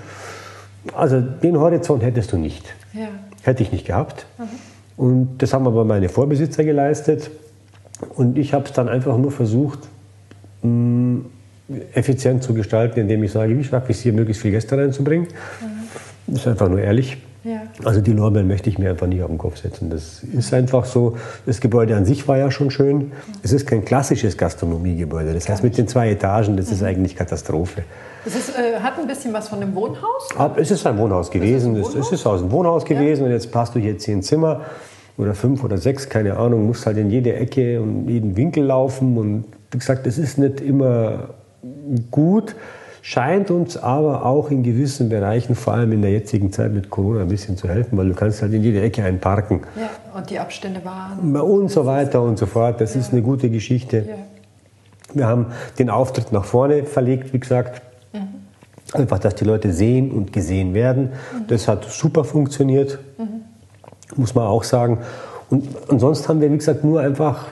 also 0.94 1.20
den 1.20 1.59
Horizont 1.59 2.03
hättest 2.03 2.33
du 2.33 2.38
nicht. 2.38 2.64
Ja. 2.92 3.09
Hätte 3.42 3.62
ich 3.62 3.72
nicht 3.72 3.87
gehabt. 3.87 4.27
Mhm. 4.38 4.44
Und 4.96 5.38
das 5.38 5.53
haben 5.53 5.66
aber 5.66 5.85
meine 5.85 6.09
Vorbesitzer 6.09 6.64
geleistet. 6.64 7.31
Und 8.14 8.38
ich 8.38 8.53
habe 8.53 8.64
es 8.64 8.72
dann 8.72 8.88
einfach 8.88 9.16
nur 9.16 9.31
versucht, 9.31 9.81
mh, 10.62 10.68
mm, 10.68 11.25
effizient 11.94 12.42
zu 12.42 12.55
gestalten, 12.55 13.01
indem 13.01 13.25
ich 13.25 13.33
sage, 13.33 13.59
wie 13.59 13.64
schaffe 13.64 13.90
ich 13.90 13.99
es 13.99 14.03
hier, 14.03 14.12
möglichst 14.12 14.42
viele 14.42 14.53
Gäste 14.53 14.77
reinzubringen. 14.79 15.27
Mhm. 15.27 15.66
Das 16.29 16.40
ist 16.40 16.49
einfach 16.49 16.68
nur 16.68 16.81
ehrlich. 16.81 17.18
Also 17.85 18.01
die 18.01 18.12
Lorbeeren 18.12 18.49
möchte 18.49 18.71
ich 18.71 18.79
mir 18.79 18.91
einfach 18.91 19.07
nicht 19.07 19.23
auf 19.23 19.29
den 19.29 19.39
Kopf 19.39 19.59
setzen. 19.59 19.91
Das 19.91 20.23
ist 20.23 20.55
einfach 20.55 20.85
so. 20.85 21.17
Das 21.45 21.61
Gebäude 21.61 21.97
an 21.97 22.05
sich 22.05 22.27
war 22.27 22.39
ja 22.39 22.51
schon 22.51 22.71
schön. 22.71 23.12
Es 23.43 23.53
ist 23.53 23.67
kein 23.67 23.85
klassisches 23.85 24.39
Gastronomiegebäude. 24.39 25.35
Das 25.35 25.49
heißt, 25.49 25.62
mit 25.62 25.77
den 25.77 25.87
zwei 25.87 26.11
Etagen, 26.11 26.57
das 26.57 26.71
ist 26.71 26.83
eigentlich 26.83 27.17
Katastrophe. 27.17 27.85
Es 28.25 28.35
ist, 28.35 28.51
äh, 28.51 28.81
hat 28.81 28.99
ein 28.99 29.07
bisschen 29.07 29.33
was 29.33 29.49
von 29.49 29.61
einem 29.61 29.75
Wohnhaus? 29.75 30.29
es 30.57 30.71
ist 30.71 30.87
ein 30.87 30.99
Wohnhaus 30.99 31.31
gewesen. 31.31 31.77
Es 31.77 31.89
ist, 31.89 31.89
ein 31.89 31.95
Wohnhaus? 31.95 32.07
es 32.07 32.12
ist 32.21 32.27
aus 32.27 32.41
dem 32.41 32.51
Wohnhaus 32.51 32.85
gewesen 32.85 33.21
ja. 33.21 33.27
und 33.27 33.33
jetzt 33.33 33.53
passt 33.53 33.75
du 33.75 33.79
hier 33.79 33.99
zehn 33.99 34.23
Zimmer 34.23 34.62
oder 35.19 35.35
fünf 35.35 35.62
oder 35.65 35.79
sechs, 35.79 36.09
keine 36.09 36.37
Ahnung, 36.37 36.67
musst 36.67 36.87
halt 36.87 36.99
in 36.99 37.11
jede 37.11 37.35
Ecke 37.35 37.81
und 37.81 38.09
jeden 38.09 38.37
Winkel 38.37 38.65
laufen. 38.65 39.17
Und 39.17 39.45
wie 39.71 39.79
gesagt, 39.79 40.07
es 40.07 40.19
ist 40.19 40.39
nicht 40.39 40.61
immer 40.61 41.31
gut, 42.11 42.55
scheint 43.07 43.53
uns 43.53 43.77
aber 43.77 44.27
auch 44.27 44.51
in 44.51 44.64
gewissen 44.64 45.09
Bereichen, 45.09 45.55
vor 45.55 45.75
allem 45.75 45.92
in 45.92 46.03
der 46.03 46.11
jetzigen 46.11 46.51
Zeit 46.51 46.73
mit 46.73 46.90
Corona, 46.90 47.21
ein 47.21 47.29
bisschen 47.29 47.57
zu 47.57 47.69
helfen, 47.69 47.97
weil 47.97 48.09
du 48.09 48.14
kannst 48.14 48.42
halt 48.42 48.53
in 48.53 48.64
jede 48.64 48.83
Ecke 48.83 49.05
einparken. 49.05 49.61
Ja, 49.77 49.90
und 50.12 50.29
die 50.29 50.40
Abstände 50.40 50.85
waren. 50.85 51.37
Und 51.40 51.71
so 51.71 51.87
weiter 51.87 52.21
und 52.21 52.37
so 52.37 52.47
fort. 52.47 52.81
Das 52.81 52.95
ja. 52.95 53.01
ist 53.01 53.12
eine 53.12 53.23
gute 53.23 53.49
Geschichte. 53.49 53.99
Ja. 54.09 54.14
Wir 55.14 55.27
haben 55.29 55.47
den 55.79 55.88
Auftritt 55.88 56.33
nach 56.33 56.45
vorne 56.45 56.83
verlegt, 56.83 57.33
wie 57.33 57.38
gesagt. 57.38 57.81
Einfach, 58.92 59.21
dass 59.21 59.37
die 59.37 59.45
Leute 59.45 59.73
sehen 59.73 60.11
und 60.11 60.33
gesehen 60.33 60.75
werden. 60.75 61.11
Das 61.47 61.69
hat 61.69 61.85
super 61.85 62.25
funktioniert, 62.25 62.99
muss 64.16 64.35
man 64.35 64.47
auch 64.47 64.64
sagen. 64.64 64.99
Und, 65.49 65.69
und 65.88 66.01
sonst 66.01 66.29
haben 66.29 66.40
wir, 66.40 66.51
wie 66.51 66.57
gesagt, 66.57 66.83
nur 66.83 67.01
einfach 67.01 67.47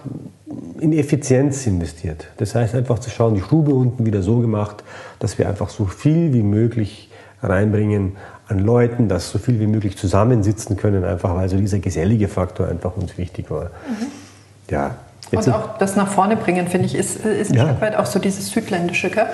in 0.84 0.92
Effizienz 0.92 1.66
investiert. 1.66 2.26
Das 2.36 2.54
heißt 2.54 2.74
einfach 2.74 2.98
zu 2.98 3.08
schauen, 3.08 3.34
die 3.34 3.40
Stube 3.40 3.72
unten 3.72 4.04
wieder 4.04 4.22
so 4.22 4.40
gemacht, 4.40 4.84
dass 5.18 5.38
wir 5.38 5.48
einfach 5.48 5.70
so 5.70 5.86
viel 5.86 6.34
wie 6.34 6.42
möglich 6.42 7.10
reinbringen 7.42 8.16
an 8.48 8.58
Leuten, 8.58 9.08
dass 9.08 9.30
so 9.30 9.38
viel 9.38 9.58
wie 9.60 9.66
möglich 9.66 9.96
zusammensitzen 9.96 10.76
können, 10.76 11.02
einfach 11.02 11.34
weil 11.34 11.48
so 11.48 11.56
dieser 11.56 11.78
gesellige 11.78 12.28
Faktor 12.28 12.68
einfach 12.68 12.98
uns 12.98 13.16
wichtig 13.16 13.50
war. 13.50 13.64
Mhm. 13.64 14.06
Ja, 14.70 14.96
Jetzt 15.34 15.48
und 15.48 15.54
auch 15.54 15.78
das 15.78 15.96
nach 15.96 16.08
vorne 16.08 16.36
bringen, 16.36 16.66
finde 16.68 16.86
ich, 16.86 16.94
ist, 16.94 17.24
ist 17.24 17.50
ein 17.50 17.56
ja. 17.56 17.64
Stück 17.66 17.80
weit 17.80 17.96
auch 17.96 18.06
so 18.06 18.18
dieses 18.18 18.50
Südländische, 18.50 19.10
gell? 19.10 19.26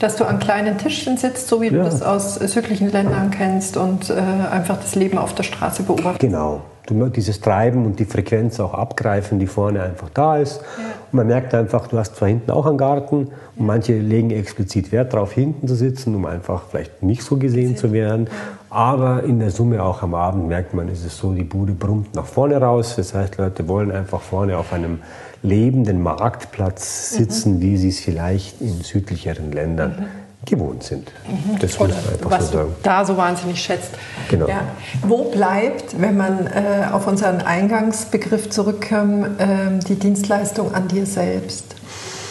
dass 0.00 0.16
du 0.16 0.24
an 0.24 0.38
kleinen 0.38 0.78
Tischchen 0.78 1.16
sitzt, 1.16 1.48
so 1.48 1.60
wie 1.60 1.66
ja. 1.66 1.72
du 1.72 1.78
das 1.78 2.02
aus 2.02 2.36
südlichen 2.36 2.90
Ländern 2.90 3.30
kennst 3.30 3.76
und 3.76 4.10
äh, 4.10 4.14
einfach 4.14 4.78
das 4.78 4.94
Leben 4.94 5.18
auf 5.18 5.34
der 5.34 5.42
Straße 5.42 5.82
beobachtest. 5.82 6.20
Genau. 6.20 6.62
Du 6.88 7.06
dieses 7.08 7.42
Treiben 7.42 7.84
und 7.84 7.98
die 7.98 8.06
Frequenz 8.06 8.58
auch 8.60 8.72
abgreifen, 8.72 9.38
die 9.38 9.46
vorne 9.46 9.82
einfach 9.82 10.08
da 10.08 10.38
ist. 10.38 10.62
Ja. 10.78 10.84
Und 11.12 11.16
man 11.18 11.26
merkt 11.26 11.52
einfach, 11.54 11.86
du 11.86 11.98
hast 11.98 12.16
zwar 12.16 12.28
hinten 12.28 12.50
auch 12.50 12.64
einen 12.64 12.78
Garten 12.78 13.28
und 13.56 13.66
manche 13.66 13.98
legen 13.98 14.30
explizit 14.30 14.90
Wert 14.90 15.12
darauf, 15.12 15.32
hinten 15.32 15.68
zu 15.68 15.74
sitzen, 15.74 16.14
um 16.14 16.24
einfach 16.24 16.62
vielleicht 16.70 17.02
nicht 17.02 17.22
so 17.22 17.36
gesehen 17.36 17.76
zu 17.76 17.92
werden. 17.92 18.30
Aber 18.70 19.22
in 19.22 19.38
der 19.38 19.50
Summe 19.50 19.82
auch 19.82 20.02
am 20.02 20.14
Abend 20.14 20.48
merkt 20.48 20.72
man, 20.72 20.88
ist 20.88 21.04
es 21.04 21.18
so, 21.18 21.32
die 21.32 21.44
Bude 21.44 21.72
brummt 21.72 22.14
nach 22.14 22.24
vorne 22.24 22.56
raus. 22.56 22.94
Das 22.96 23.12
heißt, 23.12 23.36
Leute 23.36 23.68
wollen 23.68 23.90
einfach 23.90 24.22
vorne 24.22 24.56
auf 24.56 24.72
einem 24.72 25.00
lebenden 25.42 26.02
Marktplatz 26.02 27.10
sitzen, 27.10 27.56
mhm. 27.56 27.60
wie 27.60 27.76
sie 27.76 27.88
es 27.90 28.00
vielleicht 28.00 28.60
in 28.60 28.82
südlicheren 28.82 29.52
Ländern 29.52 29.90
mhm. 29.90 30.46
gewohnt 30.46 30.82
sind. 30.82 31.12
Mhm. 31.26 31.58
Das 31.58 31.78
muss 31.78 31.88
man 31.88 31.96
einfach 31.96 32.30
was 32.30 32.50
so 32.50 32.58
sagen. 32.58 32.74
Du 32.76 32.82
da 32.82 33.04
so 33.04 33.16
wahnsinnig 33.16 33.60
schätzt. 33.60 33.90
Genau. 34.28 34.48
Ja. 34.48 34.62
Wo 35.02 35.30
bleibt, 35.30 36.00
wenn 36.00 36.16
man 36.16 36.46
äh, 36.46 36.88
auf 36.92 37.06
unseren 37.06 37.40
Eingangsbegriff 37.40 38.50
zurückkommt, 38.50 39.40
äh, 39.40 39.78
die 39.86 39.94
Dienstleistung 39.94 40.74
an 40.74 40.88
dir 40.88 41.06
selbst? 41.06 41.76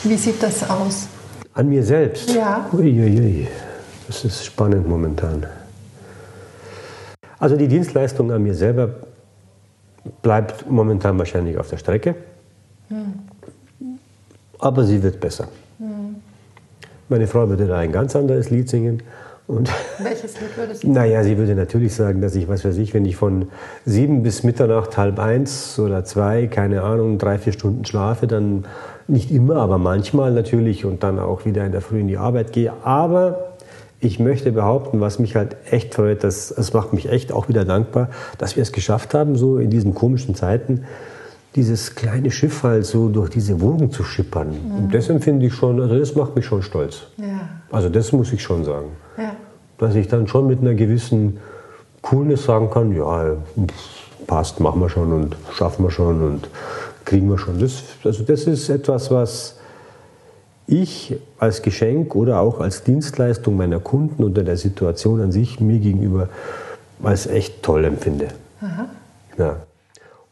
Wie 0.03 0.17
sieht 0.17 0.43
das 0.43 0.69
aus? 0.69 1.07
An 1.53 1.69
mir 1.69 1.83
selbst? 1.83 2.33
Ja. 2.33 2.67
Uiuiui. 2.71 3.47
Das 4.07 4.23
ist 4.23 4.45
spannend 4.45 4.87
momentan. 4.87 5.45
Also 7.39 7.55
die 7.55 7.67
Dienstleistung 7.67 8.31
an 8.31 8.41
mir 8.43 8.55
selber 8.55 8.89
bleibt 10.21 10.69
momentan 10.69 11.17
wahrscheinlich 11.17 11.57
auf 11.57 11.69
der 11.69 11.77
Strecke. 11.77 12.15
Aber 14.59 14.83
sie 14.83 15.01
wird 15.03 15.19
besser. 15.19 15.47
Meine 17.09 17.27
Frau 17.27 17.47
würde 17.47 17.67
da 17.67 17.77
ein 17.77 17.91
ganz 17.91 18.15
anderes 18.15 18.49
Lied 18.49 18.69
singen. 18.69 19.03
Und 19.47 19.71
Welches 19.99 20.39
Lied 20.41 20.57
würdest 20.57 20.83
du 20.83 20.91
Naja, 20.91 21.23
sie 21.23 21.37
würde 21.37 21.55
natürlich 21.55 21.95
sagen, 21.95 22.21
dass 22.21 22.35
ich, 22.35 22.49
was 22.49 22.65
weiß 22.65 22.77
ich, 22.77 22.93
wenn 22.93 23.05
ich 23.05 23.15
von 23.15 23.47
sieben 23.85 24.21
bis 24.21 24.43
Mitternacht, 24.43 24.97
halb 24.97 25.19
eins 25.19 25.79
oder 25.79 26.03
zwei, 26.03 26.47
keine 26.47 26.83
Ahnung, 26.83 27.17
drei, 27.17 27.37
vier 27.37 27.53
Stunden 27.53 27.85
schlafe, 27.85 28.27
dann 28.27 28.65
nicht 29.07 29.31
immer, 29.31 29.57
aber 29.57 29.77
manchmal 29.77 30.33
natürlich 30.33 30.83
und 30.83 31.01
dann 31.03 31.17
auch 31.17 31.45
wieder 31.45 31.65
in 31.65 31.71
der 31.71 31.79
Früh 31.79 32.01
in 32.01 32.09
die 32.09 32.17
Arbeit 32.17 32.51
gehe. 32.51 32.73
Aber 32.83 33.53
ich 34.01 34.19
möchte 34.19 34.51
behaupten, 34.51 34.99
was 34.99 35.17
mich 35.17 35.37
halt 35.37 35.55
echt 35.71 35.95
freut, 35.95 36.25
das, 36.25 36.53
das 36.55 36.73
macht 36.73 36.91
mich 36.91 37.09
echt 37.09 37.31
auch 37.31 37.47
wieder 37.47 37.63
dankbar, 37.63 38.09
dass 38.37 38.57
wir 38.57 38.63
es 38.63 38.73
geschafft 38.73 39.13
haben, 39.13 39.37
so 39.37 39.59
in 39.59 39.69
diesen 39.69 39.95
komischen 39.95 40.35
Zeiten, 40.35 40.83
dieses 41.55 41.95
kleine 41.95 42.29
Schiff 42.31 42.63
halt 42.63 42.85
so 42.85 43.09
durch 43.09 43.29
diese 43.29 43.59
Wogen 43.61 43.91
zu 43.91 44.03
schippern. 44.03 44.49
Mhm. 44.49 44.77
Und 44.77 44.93
das 44.93 45.09
empfinde 45.09 45.47
ich 45.47 45.53
schon, 45.53 45.81
also 45.81 45.97
das 45.97 46.15
macht 46.15 46.35
mich 46.35 46.45
schon 46.45 46.61
stolz. 46.61 47.03
Ja. 47.17 47.49
Also 47.71 47.89
das 47.89 48.11
muss 48.11 48.31
ich 48.31 48.41
schon 48.41 48.63
sagen. 48.63 48.89
Ja. 49.17 49.35
Dass 49.77 49.95
ich 49.95 50.07
dann 50.07 50.27
schon 50.27 50.47
mit 50.47 50.61
einer 50.61 50.73
gewissen 50.73 51.39
Coolness 52.01 52.45
sagen 52.45 52.69
kann, 52.69 52.95
ja, 52.95 53.35
passt, 54.27 54.59
machen 54.59 54.81
wir 54.81 54.89
schon 54.89 55.11
und 55.11 55.35
schaffen 55.53 55.83
wir 55.83 55.91
schon 55.91 56.21
und 56.21 56.49
kriegen 57.05 57.29
wir 57.29 57.37
schon. 57.37 57.59
Das, 57.59 57.83
also 58.03 58.23
das 58.23 58.43
ist 58.43 58.69
etwas, 58.69 59.09
was 59.11 59.55
ich 60.67 61.15
als 61.39 61.61
Geschenk 61.61 62.13
oder 62.13 62.41
auch 62.41 62.59
als 62.59 62.83
Dienstleistung 62.83 63.55
meiner 63.55 63.79
Kunden 63.79 64.23
unter 64.23 64.43
der 64.43 64.57
Situation 64.57 65.21
an 65.21 65.31
sich 65.31 65.59
mir 65.59 65.79
gegenüber 65.79 66.29
als 67.01 67.25
echt 67.27 67.63
toll 67.63 67.85
empfinde. 67.85 68.27
Aha. 68.61 68.87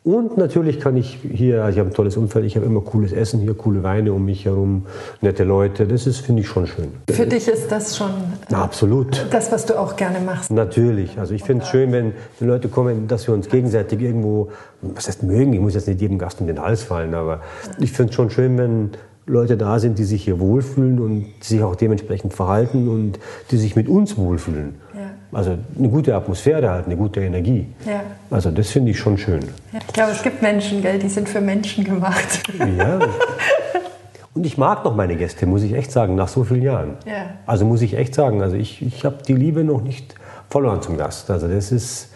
Und 0.06 0.38
natürlich 0.38 0.80
kann 0.80 0.96
ich 0.98 1.18
hier, 1.34 1.64
also 1.64 1.78
ich 1.78 1.80
habe 1.80 1.90
ein 1.90 1.94
tolles 1.96 2.16
Umfeld, 2.16 2.46
ich 2.46 2.56
habe 2.56 2.68
immer 2.68 2.82
cooles 2.82 3.12
Essen 3.12 3.40
hier, 3.40 3.56
coole 3.56 3.82
Weine 3.82 4.14
um 4.14 4.24
mich 4.24 4.46
herum, 4.46 4.86
nette 5.22 5.44
Leute. 5.44 5.88
Das 5.88 6.06
ist, 6.06 6.20
finde 6.20 6.44
ich, 6.44 6.48
schon 6.48 6.68
schön. 6.68 6.90
Für 7.10 7.26
dich 7.26 7.48
ist 7.48 7.72
das 7.72 7.98
schon 7.98 8.12
Na, 8.52 8.62
absolut. 8.62 9.26
das, 9.32 9.52
was 9.52 9.66
du 9.66 9.80
auch 9.80 9.96
gerne 9.96 10.20
machst. 10.20 10.52
Natürlich. 10.52 11.18
Also 11.18 11.34
ich 11.34 11.44
finde 11.44 11.64
es 11.64 11.72
schön, 11.72 11.92
wenn 11.92 12.14
die 12.40 12.46
Leute 12.46 12.68
kommen, 12.68 13.08
dass 13.08 13.26
wir 13.26 13.34
uns 13.34 13.50
gegenseitig 13.50 14.00
irgendwo, 14.00 14.50
was 14.84 15.08
heißt 15.08 15.24
mögen, 15.24 15.54
ich 15.54 15.60
muss 15.60 15.74
jetzt 15.74 15.88
nicht 15.88 16.00
jedem 16.00 16.20
Gast 16.20 16.40
um 16.40 16.46
den 16.46 16.62
Hals 16.62 16.84
fallen, 16.84 17.16
aber 17.16 17.42
ich 17.80 17.92
finde 17.92 18.12
es 18.12 18.16
schon 18.16 18.30
schön, 18.30 18.60
wenn 18.60 18.92
Leute 19.26 19.58
da 19.58 19.80
sind, 19.80 19.98
die 19.98 20.04
sich 20.04 20.24
hier 20.24 20.40
wohlfühlen 20.40 21.00
und 21.00 21.26
sich 21.42 21.64
auch 21.64 21.76
dementsprechend 21.76 22.32
verhalten 22.36 22.88
und 22.88 23.18
die 23.50 23.58
sich 23.58 23.76
mit 23.76 23.90
uns 23.90 24.18
wohlfühlen. 24.18 24.76
Ja. 24.94 25.05
Also 25.36 25.58
eine 25.78 25.90
gute 25.90 26.16
Atmosphäre 26.16 26.70
halt, 26.70 26.86
eine 26.86 26.96
gute 26.96 27.20
Energie. 27.20 27.68
Ja. 27.86 28.04
Also 28.32 28.52
das 28.52 28.72
finde 28.72 28.92
ich 28.92 29.00
schon 29.00 29.18
schön. 29.18 29.42
Ich 29.74 29.94
glaube, 29.94 30.12
es 30.12 30.24
gibt 30.24 30.42
Menschen, 30.42 30.82
gell, 30.82 30.98
die 30.98 31.10
sind 31.10 31.28
für 31.28 31.42
Menschen 31.42 31.84
gemacht. 31.84 32.42
Ja. 32.58 33.00
Und 34.34 34.46
ich 34.46 34.58
mag 34.58 34.86
noch 34.86 34.96
meine 34.96 35.18
Gäste, 35.18 35.46
muss 35.46 35.64
ich 35.64 35.74
echt 35.74 35.92
sagen, 35.92 36.16
nach 36.16 36.30
so 36.30 36.46
vielen 36.46 36.62
Jahren. 36.62 36.94
Ja. 37.06 37.32
Also 37.46 37.66
muss 37.66 37.82
ich 37.82 37.98
echt 37.98 38.16
sagen, 38.16 38.42
also 38.42 38.56
ich, 38.56 38.82
ich 38.82 39.04
habe 39.04 39.18
die 39.28 39.34
Liebe 39.34 39.66
noch 39.66 39.82
nicht 39.82 40.16
verloren 40.50 40.82
zum 40.82 40.98
Gast. 40.98 41.30
Also 41.30 41.50
das 41.50 41.74
ist, 41.74 42.14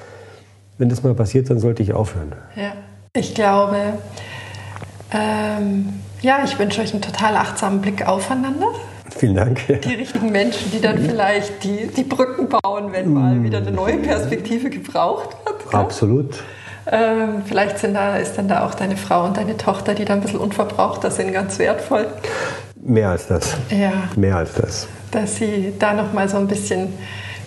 wenn 0.77 0.87
das 0.87 1.03
mal 1.03 1.13
passiert, 1.13 1.49
dann 1.49 1.59
sollte 1.59 1.83
ich 1.83 1.93
aufhören. 1.93 2.31
Ja. 2.55 2.71
Ich 3.13 3.35
glaube, 3.35 3.75
ähm, 5.11 5.89
ja, 6.21 6.39
ich 6.45 6.57
wünsche 6.57 6.79
euch 6.79 6.93
einen 6.93 7.01
total 7.01 7.35
achtsamen 7.35 7.81
Blick 7.81 8.07
aufeinander. 8.07 8.67
Vielen 9.17 9.35
Dank. 9.35 9.59
Die 9.67 9.93
richtigen 9.95 10.31
Menschen, 10.31 10.71
die 10.71 10.81
dann 10.81 10.97
vielleicht 10.99 11.63
die, 11.63 11.87
die 11.87 12.03
Brücken 12.03 12.47
bauen, 12.49 12.91
wenn 12.91 13.13
mal 13.13 13.43
wieder 13.43 13.57
eine 13.59 13.71
neue 13.71 13.97
Perspektive 13.97 14.69
gebraucht 14.69 15.29
wird. 15.45 15.69
gell? 15.71 15.79
Absolut. 15.79 16.35
Ähm, 16.91 17.43
vielleicht 17.45 17.77
sind 17.79 17.93
da, 17.93 18.17
ist 18.17 18.37
dann 18.37 18.47
da 18.47 18.65
auch 18.65 18.73
deine 18.73 18.97
Frau 18.97 19.25
und 19.25 19.37
deine 19.37 19.57
Tochter, 19.57 19.93
die 19.93 20.05
da 20.05 20.13
ein 20.13 20.21
bisschen 20.21 20.39
unverbrauchter 20.39 21.11
sind, 21.11 21.31
ganz 21.33 21.59
wertvoll. 21.59 22.07
Mehr 22.81 23.09
als 23.09 23.27
das. 23.27 23.55
Ja. 23.69 23.91
Mehr 24.15 24.37
als 24.37 24.53
das. 24.53 24.87
dass 25.11 25.35
sie 25.35 25.73
da 25.77 25.93
noch 25.93 26.13
mal 26.13 26.29
so 26.29 26.37
ein 26.37 26.47
bisschen 26.47 26.93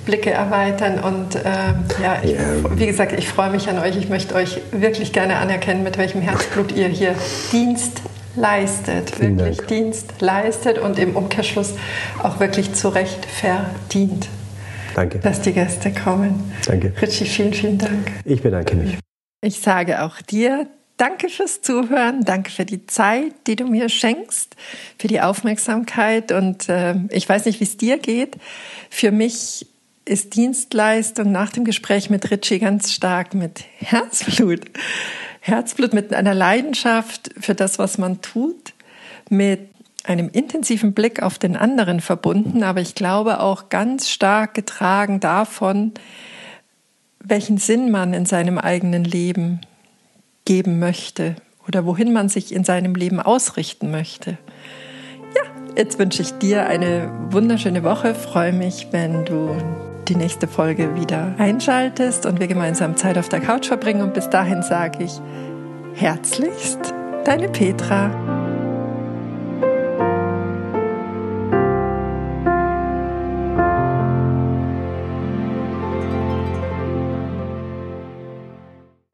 Blicke 0.04 0.30
erweitern 0.30 0.98
und 0.98 1.36
ähm, 1.36 1.84
ja, 2.02 2.16
ich, 2.22 2.32
Ja. 2.32 2.38
wie 2.74 2.86
gesagt, 2.86 3.12
ich 3.12 3.28
freue 3.28 3.50
mich 3.50 3.68
an 3.68 3.78
euch. 3.78 3.96
Ich 3.96 4.08
möchte 4.08 4.34
euch 4.34 4.60
wirklich 4.72 5.12
gerne 5.12 5.36
anerkennen, 5.36 5.84
mit 5.84 5.96
welchem 5.96 6.20
Herzblut 6.22 6.72
ihr 6.72 6.88
hier 6.88 7.14
Dienst 7.52 8.01
leistet, 8.36 9.10
Vielen 9.10 9.38
wirklich 9.38 9.58
Dank. 9.58 9.68
Dienst 9.68 10.20
leistet 10.20 10.78
und 10.78 10.98
im 10.98 11.16
Umkehrschluss 11.16 11.74
auch 12.22 12.40
wirklich 12.40 12.72
zu 12.74 12.88
Recht 12.88 13.24
verdient, 13.26 14.28
Danke. 14.94 15.18
dass 15.18 15.40
die 15.42 15.52
Gäste 15.52 15.92
kommen. 15.92 16.52
Danke. 16.66 16.92
Richie, 17.00 17.24
vielen, 17.24 17.52
vielen 17.52 17.78
Dank. 17.78 18.12
Ich 18.24 18.42
bedanke 18.42 18.76
mich. 18.76 18.98
Ich 19.42 19.60
sage 19.60 20.02
auch 20.02 20.20
dir 20.20 20.66
danke 20.96 21.28
fürs 21.28 21.62
Zuhören, 21.62 22.24
danke 22.24 22.50
für 22.50 22.64
die 22.64 22.86
Zeit, 22.86 23.32
die 23.48 23.56
du 23.56 23.66
mir 23.66 23.88
schenkst, 23.88 24.54
für 24.98 25.08
die 25.08 25.20
Aufmerksamkeit 25.20 26.30
und 26.30 26.68
äh, 26.68 26.94
ich 27.10 27.28
weiß 27.28 27.46
nicht, 27.46 27.58
wie 27.58 27.64
es 27.64 27.76
dir 27.76 27.98
geht. 27.98 28.36
Für 28.88 29.10
mich 29.10 29.66
ist 30.04 30.36
Dienstleistung 30.36 31.32
nach 31.32 31.50
dem 31.50 31.64
Gespräch 31.64 32.10
mit 32.10 32.30
Richie 32.30 32.58
ganz 32.58 32.92
stark 32.92 33.34
mit 33.34 33.64
Herzblut. 33.78 34.60
Herzblut 35.44 35.92
mit 35.92 36.14
einer 36.14 36.34
Leidenschaft 36.34 37.30
für 37.38 37.56
das, 37.56 37.80
was 37.80 37.98
man 37.98 38.22
tut, 38.22 38.74
mit 39.28 39.68
einem 40.04 40.28
intensiven 40.28 40.94
Blick 40.94 41.20
auf 41.20 41.36
den 41.36 41.56
anderen 41.56 42.00
verbunden, 42.00 42.62
aber 42.62 42.80
ich 42.80 42.94
glaube 42.94 43.40
auch 43.40 43.68
ganz 43.68 44.08
stark 44.08 44.54
getragen 44.54 45.18
davon, 45.18 45.92
welchen 47.18 47.58
Sinn 47.58 47.90
man 47.90 48.14
in 48.14 48.24
seinem 48.24 48.56
eigenen 48.56 49.02
Leben 49.02 49.60
geben 50.44 50.78
möchte 50.78 51.34
oder 51.66 51.86
wohin 51.86 52.12
man 52.12 52.28
sich 52.28 52.54
in 52.54 52.62
seinem 52.62 52.94
Leben 52.94 53.18
ausrichten 53.18 53.90
möchte. 53.90 54.38
Ja, 55.34 55.42
jetzt 55.76 55.98
wünsche 55.98 56.22
ich 56.22 56.30
dir 56.34 56.66
eine 56.66 57.10
wunderschöne 57.30 57.82
Woche. 57.82 58.14
Freue 58.14 58.52
mich, 58.52 58.88
wenn 58.92 59.24
du 59.24 59.56
die 60.08 60.16
nächste 60.16 60.48
Folge 60.48 60.94
wieder 60.94 61.34
einschaltest 61.38 62.26
und 62.26 62.40
wir 62.40 62.48
gemeinsam 62.48 62.96
Zeit 62.96 63.18
auf 63.18 63.28
der 63.28 63.40
Couch 63.40 63.66
verbringen. 63.66 64.02
Und 64.02 64.14
bis 64.14 64.28
dahin 64.30 64.62
sage 64.62 65.04
ich 65.04 65.20
herzlichst, 65.94 66.94
deine 67.24 67.48
Petra. 67.48 68.31